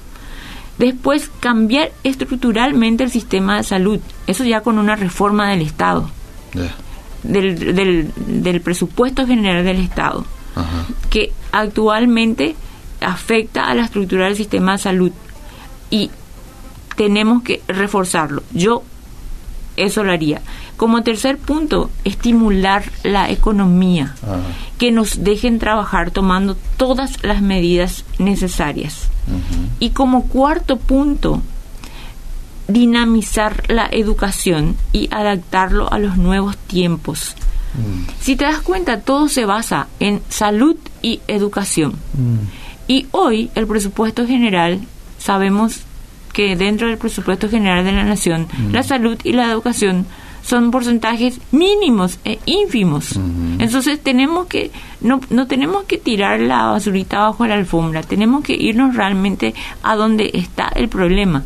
Después 0.78 1.32
cambiar 1.40 1.92
estructuralmente 2.04 3.04
el 3.06 3.10
sistema 3.10 3.56
de 3.58 3.64
salud, 3.64 4.00
eso 4.28 4.44
ya 4.44 4.62
con 4.62 4.78
una 4.78 4.96
reforma 4.98 5.50
del 5.50 5.62
Estado. 5.62 6.10
Del, 7.28 7.76
del, 7.76 8.12
del 8.28 8.62
presupuesto 8.62 9.26
general 9.26 9.64
del 9.64 9.80
Estado, 9.80 10.26
Ajá. 10.56 10.86
que 11.10 11.32
actualmente 11.52 12.56
afecta 13.02 13.68
a 13.70 13.74
la 13.76 13.84
estructura 13.86 14.26
del 14.26 14.36
sistema 14.36 14.74
de 14.74 14.78
salud 14.78 15.12
y 15.90 16.10
tenemos 16.96 17.44
que 17.44 17.62
reforzarlo. 17.68 18.44
Yo 18.54 18.84
eso 19.78 20.04
lo 20.04 20.12
haría. 20.14 20.42
Como 20.78 21.04
tercer 21.04 21.38
punto, 21.38 21.90
estimular 22.04 22.84
la 23.04 23.30
economía, 23.30 24.16
Ajá. 24.24 24.40
que 24.78 24.92
nos 24.92 25.24
dejen 25.24 25.60
trabajar 25.60 26.12
tomando 26.12 26.56
todas 26.78 27.24
las 27.24 27.42
medidas 27.42 28.06
necesarias. 28.20 29.10
Y 29.80 29.90
como 29.90 30.28
cuarto 30.28 30.78
punto, 30.78 31.42
dinamizar 32.68 33.64
la 33.70 33.88
educación 33.92 34.76
y 34.92 35.08
adaptarlo 35.12 35.92
a 35.92 36.00
los 36.00 36.18
nuevos 36.18 36.58
tiempos. 36.58 37.36
Mm. 37.74 38.10
Si 38.20 38.36
te 38.36 38.46
das 38.46 38.62
cuenta, 38.62 39.02
todo 39.02 39.28
se 39.30 39.46
basa 39.46 39.88
en 40.00 40.22
salud 40.30 40.76
y 41.02 41.22
educación. 41.28 41.92
Mm. 42.14 42.38
Y 42.88 43.08
hoy 43.12 43.50
el 43.56 43.68
presupuesto 43.68 44.26
general, 44.28 44.82
sabemos 45.18 45.82
que 46.34 46.56
dentro 46.56 46.88
del 46.88 46.98
presupuesto 46.98 47.50
general 47.50 47.86
de 47.86 47.94
la 47.94 48.04
nación, 48.04 48.48
la 48.72 48.84
salud 48.84 49.18
y 49.24 49.32
la 49.32 49.50
educación 49.50 50.06
son 50.44 50.70
porcentajes 50.70 51.40
mínimos 51.52 52.20
e 52.26 52.40
ínfimos. 52.46 53.18
Entonces 53.58 54.04
tenemos 54.04 54.46
que, 54.48 54.70
no, 55.00 55.22
no 55.30 55.48
tenemos 55.48 55.86
que 55.86 55.98
tirar 55.98 56.42
la 56.42 56.66
basurita 56.66 57.20
bajo 57.20 57.48
la 57.48 57.56
alfombra, 57.56 58.04
tenemos 58.04 58.44
que 58.44 58.54
irnos 58.54 58.96
realmente 58.96 59.56
a 59.82 59.96
donde 59.96 60.30
está 60.34 60.68
el 60.76 60.90
problema 60.90 61.44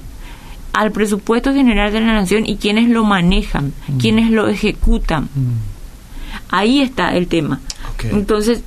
al 0.74 0.92
presupuesto 0.92 1.54
general 1.54 1.92
de 1.92 2.02
la 2.02 2.14
nación 2.14 2.46
y 2.46 2.58
quienes 2.58 2.90
lo 2.90 3.04
manejan, 3.04 3.74
quienes 4.00 4.32
lo 4.32 4.48
ejecutan. 4.48 5.30
Ahí 6.50 6.82
está 6.82 7.16
el 7.16 7.28
tema. 7.28 7.60
Entonces, 8.12 8.64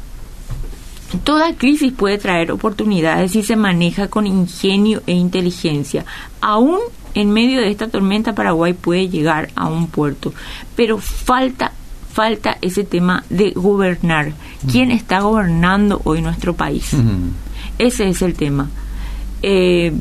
toda 1.24 1.54
crisis 1.54 1.92
puede 1.92 2.18
traer 2.18 2.52
oportunidades 2.52 3.32
si 3.32 3.42
se 3.42 3.56
maneja 3.56 4.08
con 4.08 4.26
ingenio 4.26 5.02
e 5.06 5.12
inteligencia. 5.12 6.04
Aún 6.40 6.78
en 7.14 7.30
medio 7.30 7.60
de 7.60 7.70
esta 7.70 7.88
tormenta, 7.88 8.34
Paraguay 8.34 8.72
puede 8.72 9.08
llegar 9.08 9.50
a 9.54 9.68
un 9.68 9.88
puerto, 9.88 10.32
pero 10.76 10.98
falta 10.98 11.72
falta 12.12 12.58
ese 12.60 12.84
tema 12.84 13.24
de 13.30 13.52
gobernar. 13.52 14.32
¿Quién 14.70 14.90
está 14.90 15.20
gobernando 15.20 16.00
hoy 16.04 16.20
nuestro 16.20 16.54
país? 16.54 16.92
Mm. 16.92 17.30
Ese 17.78 18.08
es 18.08 18.20
el 18.20 18.34
tema. 18.34 18.68
Eh, 19.42 19.92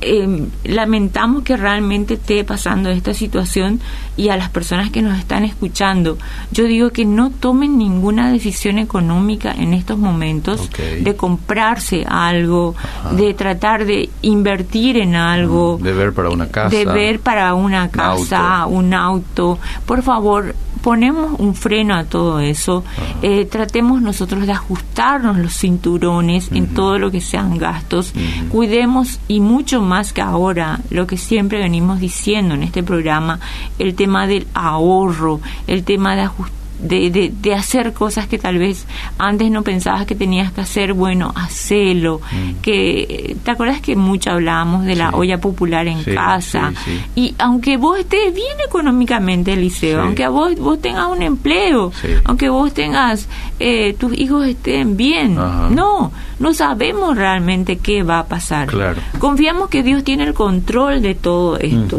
eh, 0.00 0.46
lamentamos 0.64 1.42
que 1.42 1.56
realmente 1.56 2.14
esté 2.14 2.44
pasando 2.44 2.90
esta 2.90 3.14
situación 3.14 3.80
y 4.16 4.28
a 4.28 4.36
las 4.36 4.48
personas 4.48 4.90
que 4.90 5.02
nos 5.02 5.18
están 5.18 5.44
escuchando, 5.44 6.18
yo 6.50 6.64
digo 6.64 6.90
que 6.90 7.04
no 7.04 7.30
tomen 7.30 7.78
ninguna 7.78 8.30
decisión 8.32 8.78
económica 8.78 9.52
en 9.52 9.74
estos 9.74 9.98
momentos 9.98 10.70
de 11.00 11.16
comprarse 11.16 12.04
algo, 12.08 12.74
Ajá. 13.04 13.14
de 13.14 13.34
tratar 13.34 13.84
de 13.86 14.08
invertir 14.22 14.96
en 14.98 15.14
algo, 15.16 15.78
De 15.80 15.92
ver 15.92 16.12
para 16.12 16.30
una 16.30 16.48
casa. 16.48 16.76
de 16.76 16.84
ver 16.84 17.20
para 17.20 17.54
una 17.54 17.88
casa, 17.90 18.62
auto. 18.62 18.74
un 18.76 18.94
auto. 18.94 19.58
Por 19.86 20.02
favor, 20.02 20.54
ponemos 20.82 21.38
un 21.38 21.54
freno 21.54 21.94
a 21.96 22.04
todo 22.04 22.38
eso. 22.40 22.84
Eh, 23.22 23.46
tratemos 23.46 24.00
nosotros 24.00 24.46
de 24.46 24.52
ajustarnos 24.52 25.36
los 25.38 25.54
cinturones 25.54 26.50
en 26.52 26.68
todo 26.68 26.98
lo 26.98 27.10
que 27.10 27.20
sean 27.20 27.58
gastos. 27.58 28.12
Cuidemos 28.50 29.18
y 29.28 29.40
mucho 29.40 29.80
más 29.80 29.87
que 30.12 30.20
ahora 30.20 30.80
lo 30.90 31.06
que 31.06 31.16
siempre 31.16 31.58
venimos 31.58 31.98
diciendo 31.98 32.54
en 32.54 32.62
este 32.62 32.82
programa, 32.82 33.40
el 33.78 33.94
tema 33.94 34.26
del 34.26 34.46
ahorro, 34.54 35.40
el 35.66 35.84
tema 35.84 36.14
de 36.14 36.22
ajustar. 36.22 36.58
De, 36.80 37.10
de, 37.10 37.32
de 37.40 37.54
hacer 37.54 37.92
cosas 37.92 38.28
que 38.28 38.38
tal 38.38 38.56
vez 38.58 38.86
antes 39.18 39.50
no 39.50 39.62
pensabas 39.64 40.06
que 40.06 40.14
tenías 40.14 40.52
que 40.52 40.60
hacer, 40.60 40.92
bueno, 40.92 41.32
hacelo. 41.34 42.20
Mm. 42.30 42.60
Que, 42.62 43.36
¿Te 43.42 43.50
acuerdas 43.50 43.80
que 43.80 43.96
mucho 43.96 44.30
hablábamos 44.30 44.84
de 44.84 44.94
la 44.94 45.08
Sí. 45.10 45.14
olla 45.16 45.40
popular 45.40 45.88
en 45.88 46.04
Sí, 46.04 46.12
casa? 46.14 46.72
sí. 46.84 47.00
Y 47.16 47.34
aunque 47.38 47.76
vos 47.78 47.98
estés 47.98 48.32
bien 48.32 48.56
económicamente, 48.64 49.54
Eliseo, 49.54 50.02
aunque 50.02 50.28
vos, 50.28 50.54
vos 50.56 50.80
tengas 50.80 51.06
un 51.08 51.22
empleo, 51.22 51.90
aunque 52.24 52.48
vos 52.48 52.72
tengas, 52.72 53.28
eh, 53.58 53.94
tus 53.98 54.16
hijos 54.16 54.46
estén 54.46 54.96
bien, 54.96 55.36
Ajá. 55.36 55.68
no, 55.70 56.12
no 56.38 56.54
sabemos 56.54 57.16
realmente 57.16 57.78
qué 57.78 58.04
va 58.04 58.20
a 58.20 58.26
pasar. 58.26 58.68
Claro. 58.68 59.00
Confiamos 59.18 59.68
que 59.68 59.82
Dios 59.82 60.04
tiene 60.04 60.22
el 60.24 60.32
control 60.34 61.02
de 61.02 61.14
todo 61.16 61.58
esto. 61.58 61.98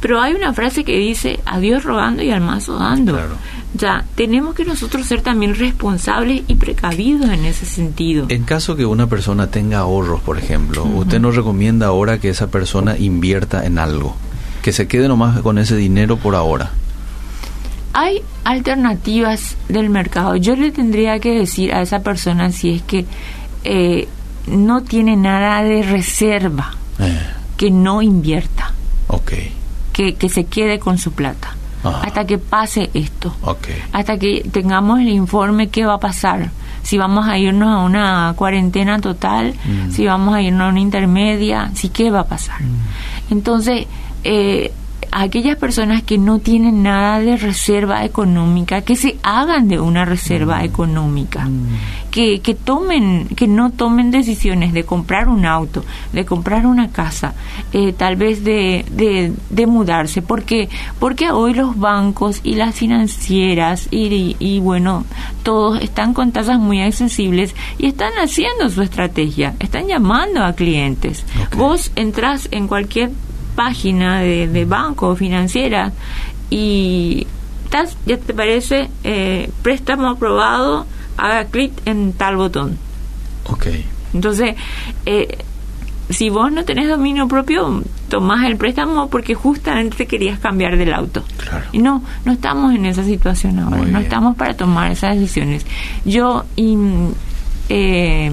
Pero 0.00 0.18
hay 0.18 0.32
una 0.32 0.54
frase 0.54 0.82
que 0.82 0.96
dice, 0.96 1.40
a 1.44 1.58
Dios 1.60 1.84
rogando 1.84 2.22
y 2.22 2.30
al 2.30 2.40
mazo 2.40 2.78
dando. 2.78 3.12
Claro. 3.12 3.34
Ya, 3.74 4.04
tenemos 4.16 4.54
que 4.54 4.64
nosotros 4.64 5.06
ser 5.06 5.22
también 5.22 5.54
responsables 5.54 6.42
y 6.48 6.56
precavidos 6.56 7.30
en 7.30 7.44
ese 7.44 7.66
sentido. 7.66 8.26
En 8.28 8.42
caso 8.42 8.74
que 8.74 8.84
una 8.84 9.06
persona 9.06 9.46
tenga 9.48 9.78
ahorros, 9.78 10.20
por 10.22 10.38
ejemplo, 10.38 10.84
usted 10.84 11.20
nos 11.20 11.36
recomienda 11.36 11.86
ahora 11.86 12.18
que 12.18 12.30
esa 12.30 12.48
persona 12.48 12.96
invierta 12.98 13.64
en 13.64 13.78
algo, 13.78 14.16
que 14.62 14.72
se 14.72 14.88
quede 14.88 15.06
nomás 15.06 15.40
con 15.40 15.58
ese 15.58 15.76
dinero 15.76 16.16
por 16.16 16.34
ahora. 16.34 16.72
hay 17.92 18.22
alternativas 18.44 19.56
del 19.68 19.90
mercado. 19.90 20.36
Yo 20.36 20.56
le 20.56 20.70
tendría 20.72 21.18
que 21.20 21.32
decir 21.38 21.72
a 21.72 21.82
esa 21.82 22.00
persona 22.00 22.50
si 22.52 22.70
es 22.70 22.82
que 22.82 23.04
eh, 23.64 24.08
no 24.46 24.82
tiene 24.82 25.16
nada 25.16 25.62
de 25.62 25.82
reserva, 25.82 26.74
Eh, 26.98 27.18
que 27.56 27.70
no 27.70 28.02
invierta, 28.02 28.72
ok, 29.08 29.32
que, 29.92 30.14
que 30.14 30.28
se 30.28 30.44
quede 30.44 30.78
con 30.78 30.98
su 30.98 31.12
plata, 31.12 31.54
Ajá. 31.82 32.02
hasta 32.02 32.24
que 32.26 32.38
pase 32.38 32.90
esto, 32.94 33.34
hasta 33.92 34.18
que 34.18 34.48
tengamos 34.52 35.00
el 35.00 35.08
informe 35.08 35.68
qué 35.68 35.84
va 35.86 35.94
a 35.94 35.98
pasar. 36.00 36.50
Si 36.82 36.96
vamos 36.98 37.26
a 37.28 37.36
irnos 37.38 37.68
a 37.68 37.78
una 37.78 38.32
cuarentena 38.36 38.98
total, 39.00 39.54
Mm. 39.64 39.90
si 39.90 40.06
vamos 40.06 40.34
a 40.34 40.40
irnos 40.42 40.62
a 40.62 40.68
una 40.68 40.80
intermedia, 40.80 41.70
si 41.74 41.88
qué 41.90 42.10
va 42.10 42.20
a 42.20 42.24
pasar. 42.24 42.60
Entonces, 43.30 43.86
eh, 44.24 44.72
a 45.12 45.22
aquellas 45.22 45.56
personas 45.56 46.02
que 46.02 46.18
no 46.18 46.38
tienen 46.38 46.82
nada 46.82 47.20
de 47.20 47.36
reserva 47.36 48.04
económica, 48.04 48.82
que 48.82 48.96
se 48.96 49.18
hagan 49.22 49.68
de 49.68 49.80
una 49.80 50.04
reserva 50.04 50.64
económica, 50.64 51.48
que, 52.10 52.40
que 52.40 52.54
tomen, 52.54 53.28
que 53.28 53.46
no 53.46 53.70
tomen 53.70 54.10
decisiones 54.10 54.72
de 54.72 54.84
comprar 54.84 55.28
un 55.28 55.46
auto, 55.46 55.84
de 56.12 56.24
comprar 56.24 56.66
una 56.66 56.90
casa, 56.90 57.34
eh, 57.72 57.92
tal 57.92 58.16
vez 58.16 58.44
de, 58.44 58.84
de, 58.90 59.32
de 59.50 59.66
mudarse, 59.66 60.22
porque 60.22 60.68
porque 60.98 61.30
hoy 61.30 61.54
los 61.54 61.78
bancos 61.78 62.40
y 62.42 62.54
las 62.54 62.74
financieras 62.74 63.88
y, 63.90 64.36
y, 64.38 64.60
bueno, 64.60 65.04
todos 65.42 65.80
están 65.80 66.14
con 66.14 66.32
tasas 66.32 66.58
muy 66.58 66.80
accesibles 66.80 67.54
y 67.78 67.86
están 67.86 68.12
haciendo 68.22 68.68
su 68.68 68.82
estrategia, 68.82 69.54
están 69.58 69.88
llamando 69.88 70.44
a 70.44 70.52
clientes. 70.52 71.24
Vos 71.56 71.90
entras 71.96 72.48
en 72.50 72.68
cualquier 72.68 73.10
página 73.54 74.20
de, 74.20 74.48
de 74.48 74.64
banco 74.64 75.08
o 75.08 75.16
financiera 75.16 75.92
y 76.50 77.26
estás, 77.64 77.96
ya 78.04 78.16
te 78.16 78.34
parece 78.34 78.90
eh, 79.04 79.50
préstamo 79.62 80.08
aprobado, 80.08 80.86
haga 81.16 81.44
clic 81.44 81.72
en 81.84 82.12
tal 82.12 82.36
botón. 82.36 82.78
Ok. 83.46 83.66
Entonces, 84.12 84.56
eh, 85.06 85.38
si 86.08 86.28
vos 86.30 86.50
no 86.50 86.64
tenés 86.64 86.88
dominio 86.88 87.28
propio, 87.28 87.82
tomás 88.08 88.44
el 88.44 88.56
préstamo 88.56 89.08
porque 89.08 89.34
justamente 89.34 90.06
querías 90.06 90.40
cambiar 90.40 90.76
del 90.76 90.92
auto. 90.92 91.22
Claro. 91.36 91.66
Y 91.70 91.78
no, 91.78 92.02
no 92.24 92.32
estamos 92.32 92.74
en 92.74 92.86
esa 92.86 93.04
situación 93.04 93.60
ahora, 93.60 93.82
no 93.82 94.00
estamos 94.00 94.36
para 94.36 94.54
tomar 94.54 94.90
esas 94.90 95.14
decisiones. 95.14 95.64
Yo 96.04 96.44
eh, 97.68 98.32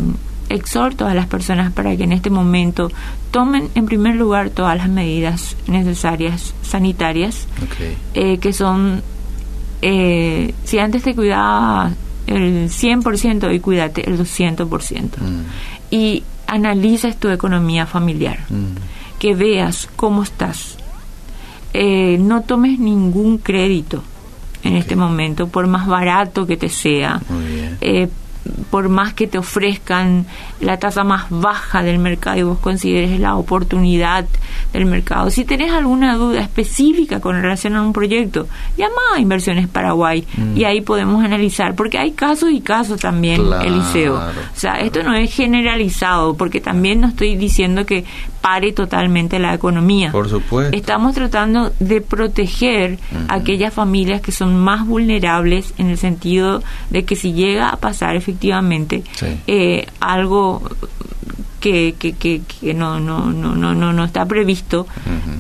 exhorto 0.50 1.06
a 1.06 1.14
las 1.14 1.28
personas 1.28 1.72
para 1.74 1.96
que 1.96 2.04
en 2.04 2.14
este 2.14 2.30
momento 2.30 2.92
tomen 3.32 3.70
en 3.76 3.86
primer 3.86 4.16
lugar 4.16 4.50
todas 4.50 4.78
las 4.78 4.90
medidas 4.90 5.56
necesarias 5.68 6.54
sanitarias, 6.62 7.48
eh, 8.14 8.38
que 8.38 8.54
son, 8.54 9.02
eh, 9.82 10.54
si 10.64 10.80
antes 10.80 11.04
te 11.04 11.16
cuidaba 11.16 11.92
el 12.28 12.70
100% 12.70 13.54
y 13.54 13.60
cuídate 13.60 14.10
el 14.10 14.18
200%. 14.18 15.18
Mm. 15.20 15.42
Y 15.92 16.24
analices 16.46 17.18
tu 17.18 17.30
economía 17.30 17.86
familiar, 17.86 18.40
mm. 18.50 19.20
que 19.20 19.34
veas 19.34 19.90
cómo 19.96 20.24
estás. 20.24 20.78
Eh, 21.74 22.18
no 22.20 22.42
tomes 22.42 22.80
ningún 22.80 23.38
crédito 23.38 24.04
en 24.64 24.76
este 24.76 24.96
momento, 24.96 25.48
por 25.48 25.68
más 25.68 25.88
barato 25.88 26.46
que 26.46 26.58
te 26.58 26.70
sea. 26.70 27.22
Eh, 27.82 28.10
por 28.70 28.90
más 28.90 29.14
que 29.14 29.28
te 29.28 29.38
ofrezcan 29.38 30.26
la 30.60 30.78
tasa 30.78 31.04
más 31.04 31.26
baja 31.30 31.84
del 31.84 32.00
mercado 32.00 32.38
y 32.38 32.44
vos 32.44 32.60
consideres 32.60 33.20
la 33.20 33.36
oportunidad 33.36 34.26
del 34.74 34.86
mercado. 34.86 35.30
Si 35.30 35.46
tenés 35.46 35.72
alguna 35.72 36.16
duda 36.16 36.42
específica 36.42 37.20
con 37.20 37.42
relación 37.42 37.76
a 37.76 37.82
un 37.82 37.94
proyecto, 37.94 38.48
llama 38.78 39.02
a 39.16 39.20
Inversiones 39.20 39.68
Paraguay 39.68 40.26
y 40.56 40.64
ahí 40.64 40.82
podemos 40.82 41.24
analizar, 41.24 41.76
porque 41.76 41.98
hay 41.98 42.12
casos 42.12 42.52
y 42.52 42.62
casos 42.62 43.00
también, 43.00 43.42
Eliseo. 43.64 44.16
O 44.16 44.60
sea, 44.60 44.80
esto 44.80 45.04
no 45.04 45.14
es 45.14 45.34
generalizado, 45.34 46.36
porque 46.36 46.62
también 46.62 47.02
no 47.02 47.08
estoy 47.08 47.36
diciendo 47.36 47.86
que 47.86 48.06
pare 48.42 48.72
totalmente 48.72 49.40
la 49.40 49.54
economía. 49.54 50.12
Por 50.12 50.30
supuesto. 50.30 50.76
Estamos 50.76 51.16
tratando 51.16 51.74
de 51.80 52.02
proteger 52.02 53.00
a 53.28 53.36
aquellas 53.36 53.74
familias 53.74 54.22
que 54.22 54.32
son 54.32 54.58
más 54.58 54.86
vulnerables 54.86 55.74
en 55.78 55.88
el 55.90 55.98
sentido 55.98 56.64
de 56.90 57.04
que 57.04 57.16
si 57.16 57.34
llega 57.34 57.70
a 57.70 57.78
pasar 57.78 58.16
efectivamente 58.16 59.04
eh, 59.48 59.88
algo 60.00 60.64
que, 61.60 61.96
que, 61.98 62.14
que, 62.14 62.74
no, 62.74 63.00
no, 63.00 63.32
no, 63.32 63.56
no, 63.56 63.74
no, 63.74 63.92
no 63.92 64.04
está 64.04 64.26
previsto, 64.26 64.88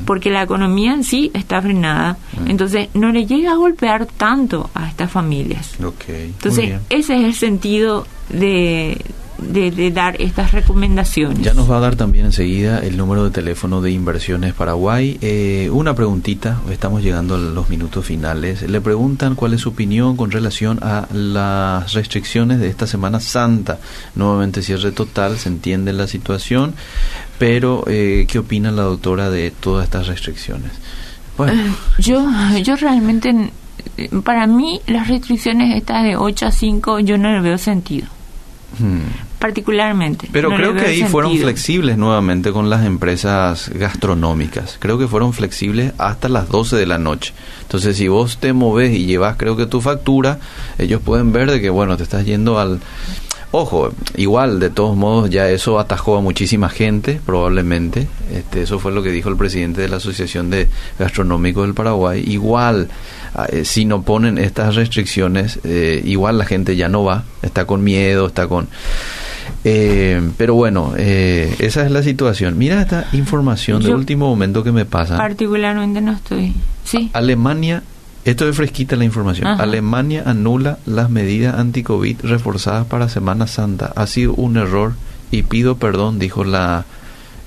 porque 0.05 0.29
la 0.29 0.43
economía 0.43 0.93
en 0.93 1.03
sí 1.03 1.31
está 1.33 1.61
frenada, 1.61 2.17
entonces 2.45 2.89
no 2.93 3.11
le 3.11 3.25
llega 3.25 3.51
a 3.51 3.55
golpear 3.55 4.05
tanto 4.05 4.69
a 4.73 4.87
estas 4.87 5.11
familias. 5.11 5.75
Entonces, 5.79 6.79
ese 6.89 7.15
es 7.15 7.23
el 7.23 7.33
sentido 7.33 8.07
de, 8.29 8.97
de, 9.37 9.91
dar 9.91 10.19
estas 10.21 10.51
recomendaciones. 10.51 11.41
Ya 11.41 11.53
nos 11.53 11.69
va 11.69 11.77
a 11.77 11.79
dar 11.79 11.95
también 11.95 12.25
enseguida 12.25 12.79
el 12.79 12.97
número 12.97 13.23
de 13.23 13.31
teléfono 13.31 13.81
de 13.81 13.91
Inversiones 13.91 14.53
Paraguay. 14.53 15.17
Eh, 15.21 15.69
una 15.71 15.93
preguntita, 15.93 16.61
estamos 16.71 17.03
llegando 17.03 17.35
a 17.35 17.37
los 17.37 17.69
minutos 17.69 18.05
finales. 18.05 18.63
Le 18.63 18.81
preguntan 18.81 19.35
cuál 19.35 19.53
es 19.53 19.61
su 19.61 19.69
opinión 19.69 20.17
con 20.17 20.31
relación 20.31 20.79
a 20.81 21.07
las 21.13 21.93
restricciones 21.93 22.59
de 22.59 22.67
esta 22.67 22.87
Semana 22.87 23.19
Santa. 23.19 23.79
Nuevamente 24.15 24.61
cierre 24.61 24.91
total, 24.91 25.37
se 25.37 25.49
entiende 25.49 25.93
la 25.93 26.07
situación, 26.07 26.73
pero 27.37 27.83
eh, 27.87 28.25
¿qué 28.27 28.39
opina 28.39 28.71
la 28.71 28.83
doctora 28.83 29.29
de 29.29 29.51
todas 29.51 29.85
estas 29.85 30.07
restricciones? 30.07 30.71
Bueno. 31.37 31.61
Eh, 31.61 31.71
yo, 31.99 32.27
yo 32.63 32.75
realmente, 32.75 33.51
para 34.23 34.47
mí 34.47 34.81
las 34.87 35.07
restricciones 35.07 35.75
estas 35.75 36.03
de 36.03 36.15
8 36.17 36.47
a 36.47 36.51
5 36.51 36.99
yo 37.01 37.17
no 37.17 37.31
le 37.31 37.41
veo 37.41 37.57
sentido. 37.57 38.07
Hmm 38.79 39.26
particularmente. 39.39 40.29
Pero 40.31 40.49
creo 40.49 40.73
que 40.73 40.85
ahí 40.85 41.03
fueron 41.03 41.37
flexibles 41.37 41.97
nuevamente 41.97 42.51
con 42.51 42.69
las 42.69 42.85
empresas 42.85 43.69
gastronómicas. 43.69 44.77
Creo 44.79 44.97
que 44.97 45.07
fueron 45.07 45.33
flexibles 45.33 45.93
hasta 45.97 46.29
las 46.29 46.49
12 46.49 46.75
de 46.75 46.85
la 46.85 46.97
noche. 46.97 47.33
Entonces, 47.61 47.97
si 47.97 48.07
vos 48.07 48.37
te 48.37 48.53
moves 48.53 48.93
y 48.93 49.05
llevas, 49.05 49.37
creo 49.37 49.55
que 49.55 49.65
tu 49.65 49.81
factura, 49.81 50.39
ellos 50.77 51.01
pueden 51.03 51.31
ver 51.31 51.51
de 51.51 51.61
que, 51.61 51.69
bueno, 51.69 51.97
te 51.97 52.03
estás 52.03 52.25
yendo 52.25 52.59
al... 52.59 52.79
Ojo, 53.51 53.91
igual, 54.15 54.59
de 54.59 54.69
todos 54.69 54.97
modos, 54.97 55.29
ya 55.29 55.49
eso 55.49 55.79
atajó 55.79 56.17
a 56.17 56.21
muchísima 56.21 56.69
gente, 56.69 57.19
probablemente. 57.25 58.07
Este, 58.33 58.63
eso 58.63 58.77
fue 58.77 58.91
lo 58.91 59.01
que 59.01 59.11
dijo 59.11 59.29
el 59.29 59.37
presidente 59.37 59.81
de 59.81 59.87
la 59.87 59.97
Asociación 59.97 60.49
de 60.49 60.67
Gastronómicos 60.99 61.65
del 61.65 61.73
Paraguay. 61.73 62.23
Igual, 62.27 62.89
ah, 63.35 63.47
eh, 63.49 63.63
si 63.63 63.85
no 63.85 64.01
ponen 64.01 64.37
estas 64.37 64.75
restricciones, 64.75 65.59
eh, 65.63 66.01
igual 66.03 66.37
la 66.37 66.45
gente 66.45 66.75
ya 66.75 66.89
no 66.89 67.05
va, 67.05 67.23
está 67.41 67.65
con 67.65 67.83
miedo, 67.83 68.27
está 68.27 68.47
con... 68.47 68.67
Eh, 69.63 70.21
pero 70.37 70.53
bueno, 70.55 70.93
eh, 70.97 71.55
esa 71.59 71.85
es 71.85 71.91
la 71.91 72.03
situación. 72.03 72.57
Mira 72.57 72.81
esta 72.81 73.07
información 73.13 73.81
de 73.81 73.93
último 73.93 74.27
momento 74.27 74.61
que 74.61 74.73
me 74.73 74.85
pasa. 74.85 75.15
Particularmente 75.17 76.01
no 76.01 76.11
estoy. 76.11 76.53
Sí. 76.83 77.09
Alemania, 77.13 77.83
esto 78.27 78.49
es 78.49 78.57
fresquita 78.57 78.97
la 78.97 79.05
información. 79.05 79.47
Alemania 79.47 80.23
anula 80.25 80.79
las 80.85 81.09
medidas 81.09 81.55
anti-COVID 81.57 82.23
reforzadas 82.23 82.85
para 82.85 83.07
Semana 83.07 83.47
Santa. 83.47 83.93
Ha 83.95 84.05
sido 84.05 84.33
un 84.33 84.57
error 84.57 84.95
y 85.31 85.43
pido 85.43 85.77
perdón, 85.77 86.19
dijo 86.19 86.43
la 86.43 86.83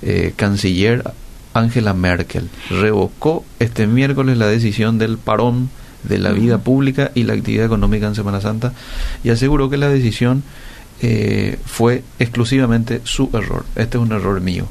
eh, 0.00 0.32
canciller 0.36 1.04
Angela 1.52 1.92
Merkel. 1.92 2.48
Revocó 2.70 3.44
este 3.58 3.86
miércoles 3.86 4.38
la 4.38 4.46
decisión 4.46 4.96
del 4.96 5.18
parón 5.18 5.68
de 6.04 6.16
la 6.16 6.32
vida 6.32 6.56
pública 6.56 7.10
y 7.14 7.24
la 7.24 7.34
actividad 7.34 7.66
económica 7.66 8.06
en 8.06 8.14
Semana 8.14 8.40
Santa 8.40 8.72
y 9.22 9.28
aseguró 9.28 9.68
que 9.68 9.76
la 9.76 9.90
decisión 9.90 10.42
eh, 11.02 11.58
fue 11.66 12.04
exclusivamente 12.18 13.02
su 13.04 13.28
error. 13.34 13.66
Este 13.76 13.98
es 13.98 14.02
un 14.02 14.12
error 14.12 14.40
mío. 14.40 14.64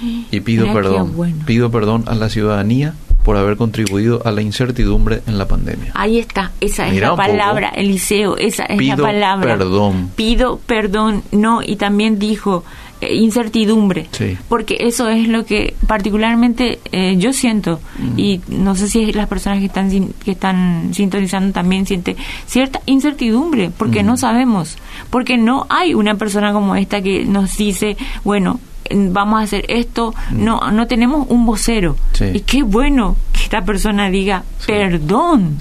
Y 0.32 0.40
pido 0.40 0.72
perdón. 0.72 1.14
Pido 1.46 1.70
perdón 1.70 2.02
a 2.08 2.16
la 2.16 2.28
ciudadanía 2.28 2.94
por 3.24 3.36
haber 3.36 3.56
contribuido 3.56 4.22
a 4.24 4.30
la 4.32 4.42
incertidumbre 4.42 5.22
en 5.26 5.38
la 5.38 5.46
pandemia. 5.46 5.92
Ahí 5.94 6.18
está, 6.18 6.52
esa 6.60 6.88
es 6.88 7.00
la 7.00 7.16
palabra, 7.16 7.68
Eliseo, 7.70 8.36
esa 8.36 8.64
es 8.64 8.84
la 8.84 8.96
palabra. 8.96 9.58
Perdón. 9.58 10.10
Pido 10.14 10.60
perdón, 10.66 11.22
no, 11.32 11.62
y 11.62 11.76
también 11.76 12.18
dijo 12.18 12.64
eh, 13.00 13.16
incertidumbre, 13.16 14.06
porque 14.48 14.76
eso 14.80 15.08
es 15.08 15.26
lo 15.26 15.44
que 15.44 15.74
particularmente 15.88 16.78
eh, 16.92 17.16
yo 17.18 17.32
siento, 17.32 17.80
mm. 17.98 18.18
y 18.18 18.40
no 18.46 18.76
sé 18.76 18.88
si 18.88 19.12
las 19.12 19.28
personas 19.28 19.58
que 19.58 19.66
están, 19.66 19.90
que 20.24 20.30
están 20.30 20.94
sintonizando 20.94 21.52
también 21.52 21.84
sienten 21.84 22.16
cierta 22.46 22.80
incertidumbre, 22.86 23.70
porque 23.76 24.04
no 24.04 24.14
mm. 24.14 24.18
sabemos, 24.18 24.78
porque 25.10 25.36
no 25.36 25.66
hay 25.68 25.94
una 25.94 26.14
persona 26.14 26.52
como 26.52 26.76
esta 26.76 27.02
que 27.02 27.24
nos 27.24 27.56
dice, 27.56 27.96
bueno, 28.22 28.60
vamos 28.90 29.40
a 29.40 29.44
hacer 29.44 29.64
esto, 29.68 30.14
mm. 30.30 30.44
no 30.44 30.70
no 30.70 30.86
tenemos 30.86 31.26
un 31.28 31.46
vocero. 31.46 31.96
Y 32.32 32.40
qué 32.40 32.62
bueno 32.62 33.16
que 33.32 33.44
esta 33.44 33.62
persona 33.64 34.10
diga, 34.10 34.44
perdón. 34.66 35.58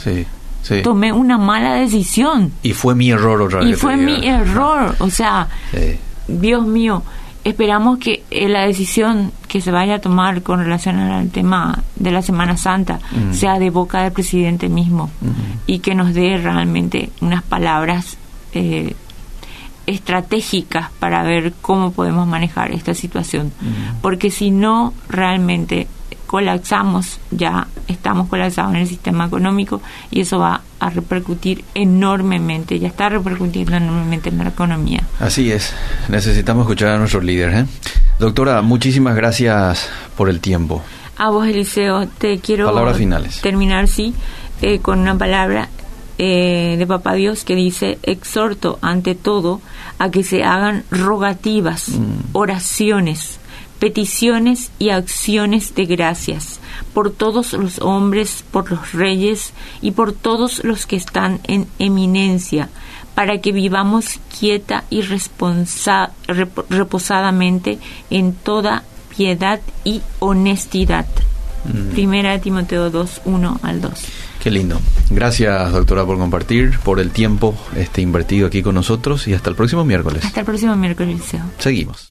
Tomé 0.84 1.12
una 1.12 1.38
mala 1.38 1.73
decisión. 1.73 2.53
Y 2.62 2.73
fue 2.73 2.95
mi 2.95 3.10
error 3.10 3.41
otra 3.41 3.60
vez. 3.60 3.69
Y 3.69 3.73
fue 3.73 3.97
mi 3.97 4.25
error. 4.25 4.95
O 4.99 5.10
sea, 5.10 5.47
Dios 6.27 6.65
mío, 6.65 7.03
esperamos 7.43 7.97
que 7.97 8.23
eh, 8.29 8.47
la 8.47 8.65
decisión 8.65 9.31
que 9.47 9.62
se 9.62 9.71
vaya 9.71 9.95
a 9.95 9.99
tomar 9.99 10.43
con 10.43 10.60
relación 10.60 10.97
al 10.97 11.29
tema 11.29 11.84
de 11.95 12.12
la 12.12 12.21
Semana 12.21 12.57
Santa 12.57 12.99
mm. 13.12 13.34
sea 13.34 13.60
de 13.60 13.69
boca 13.69 14.03
del 14.03 14.12
presidente 14.12 14.69
mismo 14.69 15.10
y 15.65 15.79
que 15.79 15.95
nos 15.95 16.13
dé 16.13 16.38
realmente 16.38 17.10
unas 17.21 17.43
palabras 17.43 18.17
eh, 18.53 18.95
estratégicas 19.91 20.89
para 20.99 21.23
ver 21.23 21.54
cómo 21.62 21.91
podemos 21.91 22.27
manejar 22.27 22.71
esta 22.71 22.93
situación. 22.93 23.51
Porque 24.01 24.32
si 24.32 24.51
no, 24.51 24.93
realmente 25.10 25.88
colapsamos, 26.32 27.19
ya 27.30 27.67
estamos 27.89 28.30
colapsados 28.30 28.73
en 28.73 28.80
el 28.80 28.88
sistema 28.88 29.25
económico 29.25 29.82
y 30.12 30.21
eso 30.21 30.39
va 30.39 30.62
a 30.80 30.89
repercutir 30.89 31.65
enormemente, 31.75 32.80
ya 32.80 32.88
está 32.88 33.10
repercutiendo 33.10 33.75
enormemente 33.75 34.30
en 34.30 34.38
la 34.38 34.47
economía. 34.47 35.03
Así 35.20 35.51
es, 35.51 35.74
necesitamos 36.07 36.63
escuchar 36.63 36.89
a 36.89 36.97
nuestros 36.97 37.26
líderes. 37.26 37.65
¿eh? 37.65 37.65
Doctora, 38.18 38.61
muchísimas 38.61 39.13
gracias 39.13 39.89
por 40.15 40.30
el 40.30 40.39
tiempo. 40.39 40.82
A 41.18 41.30
vos, 41.32 41.45
Eliseo, 41.45 42.07
te 42.07 42.39
quiero 42.39 42.65
Palabras 42.65 42.97
finales. 42.97 43.41
terminar, 43.41 43.89
sí, 43.89 44.13
eh, 44.61 44.80
con 44.80 44.99
una 44.99 45.18
palabra 45.18 45.68
eh, 46.24 46.76
de 46.78 46.86
Papá 46.86 47.15
Dios 47.15 47.43
que 47.43 47.55
dice, 47.55 47.97
exhorto 48.03 48.78
ante 48.84 49.15
todo 49.15 49.59
a 49.97 50.11
que 50.11 50.24
se 50.24 50.43
hagan 50.43 50.84
rogativas, 50.91 51.89
oraciones, 52.34 53.39
peticiones 53.80 54.69
y 54.78 54.89
acciones 54.89 55.74
de 55.74 55.86
gracias 55.86 56.59
por 56.93 57.09
todos 57.11 57.53
los 57.53 57.80
hombres, 57.80 58.43
por 58.51 58.69
los 58.69 58.91
reyes 58.93 59.53
y 59.82 59.91
por 59.91 60.13
todos 60.13 60.63
los 60.63 60.86
que 60.86 60.95
están 60.95 61.39
en 61.47 61.65
eminencia, 61.80 62.69
para 63.15 63.39
que 63.41 63.51
vivamos 63.51 64.19
quieta 64.39 64.84
y 64.91 65.01
responsa- 65.01 66.11
rep- 66.28 66.65
reposadamente 66.69 67.80
en 68.11 68.34
toda 68.34 68.84
piedad 69.17 69.59
y 69.84 70.01
honestidad. 70.19 71.05
Primera 71.93 72.32
de 72.32 72.39
Timoteo 72.39 72.89
2, 72.89 73.22
1 73.26 73.59
al 73.63 73.82
2. 73.82 73.91
Qué 74.41 74.49
lindo. 74.49 74.81
Gracias, 75.11 75.71
doctora, 75.71 76.03
por 76.03 76.17
compartir, 76.17 76.79
por 76.79 76.99
el 76.99 77.11
tiempo 77.11 77.55
este 77.75 78.01
invertido 78.01 78.47
aquí 78.47 78.63
con 78.63 78.73
nosotros 78.73 79.27
y 79.27 79.35
hasta 79.35 79.51
el 79.51 79.55
próximo 79.55 79.85
miércoles. 79.85 80.25
Hasta 80.25 80.39
el 80.39 80.45
próximo 80.47 80.75
miércoles. 80.75 81.21
Seguimos. 81.59 81.97